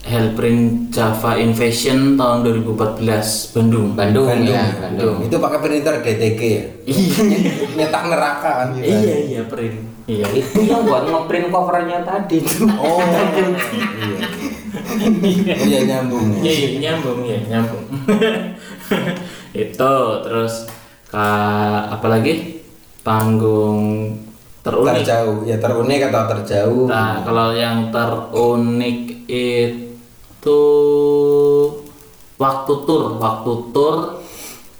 Hellprint 0.07 0.87
Java 0.87 1.35
Invasion 1.35 2.15
tahun 2.15 2.39
2014 2.63 3.03
Bandung. 3.51 3.87
Bandung, 3.91 4.27
Bandung, 4.31 4.55
ya, 4.55 4.63
Bandung. 4.79 5.19
Bandung. 5.19 5.27
itu 5.27 5.35
pakai 5.35 5.59
printer 5.59 5.95
DTG 5.99 6.41
ya 6.47 6.63
nyetak 7.77 8.03
neraka 8.07 8.51
kan 8.63 8.69
kita. 8.79 8.87
Iya 8.87 9.15
iya 9.27 9.41
print. 9.43 9.77
Iya. 10.07 10.25
Itu 10.31 10.63
yang 10.63 10.87
buat 10.87 11.03
ngeprint 11.11 11.51
covernya 11.51 12.07
tadi 12.07 12.39
tuh. 12.39 12.71
oh 12.79 13.03
iya 13.03 14.46
oh 14.97 15.65
iya 15.67 15.79
nyambung 15.85 16.41
Iya, 16.41 16.51
iya, 16.53 16.69
nyambung 16.81 17.19
ya, 17.23 17.39
nyambung. 17.49 17.85
itu 19.67 19.93
terus 20.25 20.53
ka 21.07 21.29
apa 21.93 22.07
lagi? 22.09 22.61
Panggung 23.05 24.11
terunik. 24.59 24.99
terjauh 24.99 25.47
ya 25.47 25.55
terunik 25.63 26.11
atau 26.11 26.23
terjauh 26.35 26.85
Nah, 26.91 27.23
kalau 27.23 27.55
yang 27.55 27.87
terunik 27.87 29.23
itu 29.31 30.61
waktu 32.35 32.73
tur, 32.83 33.03
waktu 33.17 33.51
tur 33.71 33.97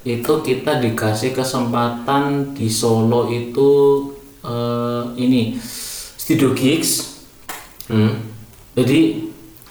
itu 0.04 0.32
kita 0.44 0.80
dikasih 0.80 1.36
kesempatan 1.36 2.52
di 2.56 2.68
Solo 2.68 3.28
itu 3.28 3.70
eh, 4.44 5.02
ini 5.20 5.56
studio 6.16 6.52
gigs. 6.52 7.24
Hmm. 7.88 8.28
Jadi 8.76 9.27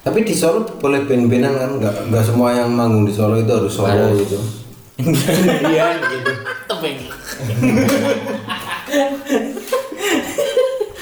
tapi 0.08 0.24
di 0.24 0.32
Solo 0.32 0.64
boleh 0.80 1.04
band-bandan 1.04 1.52
kan 1.54 1.72
nggak 1.78 1.96
nggak 2.08 2.24
semua 2.24 2.56
yang 2.56 2.72
manggung 2.72 3.04
di 3.04 3.12
Solo 3.12 3.36
itu 3.36 3.52
harus 3.52 3.68
Solo 3.70 3.92
Harus. 3.92 4.24
gitu 4.24 4.40
iya 5.68 5.92
gitu. 6.16 6.32
Tepeng. 6.66 6.98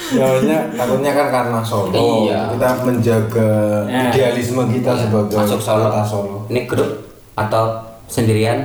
ya 0.08 0.22
maksudnya 0.22 0.58
takutnya 0.72 1.12
kan 1.12 1.26
karena 1.30 1.60
Solo 1.62 1.94
Iya. 2.26 2.40
kita 2.50 2.68
menjaga 2.82 3.50
Ya. 3.86 4.10
idealisme 4.10 4.62
kita 4.68 4.92
sebagai 4.96 5.34
Masuk 5.36 5.60
Solo. 5.60 5.86
kota 5.86 6.02
Solo 6.02 6.36
Ini 6.48 6.66
grup 6.66 6.90
atau 7.34 7.64
sendirian? 8.06 8.58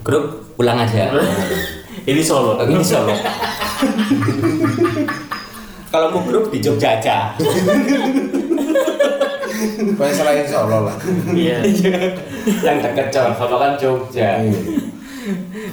Grup 0.00 0.52
pulang 0.54 0.76
aja. 0.76 1.12
ini 2.08 2.20
Solo. 2.20 2.56
Oh, 2.56 2.64
ini 2.64 2.80
Solo. 2.80 3.12
Kalau 5.88 6.08
mau 6.10 6.20
grup 6.20 6.48
di 6.48 6.58
Jogja 6.58 6.98
aja. 6.98 7.32
Pokoknya 9.94 10.14
selain 10.14 10.46
Solo 10.46 10.78
lah. 10.86 10.96
Iya. 11.34 11.58
yang 12.62 12.78
dekat 12.78 13.08
Jawa 13.10 13.34
kan 13.34 13.72
Jogja 13.80 14.42
Iya. 14.42 14.60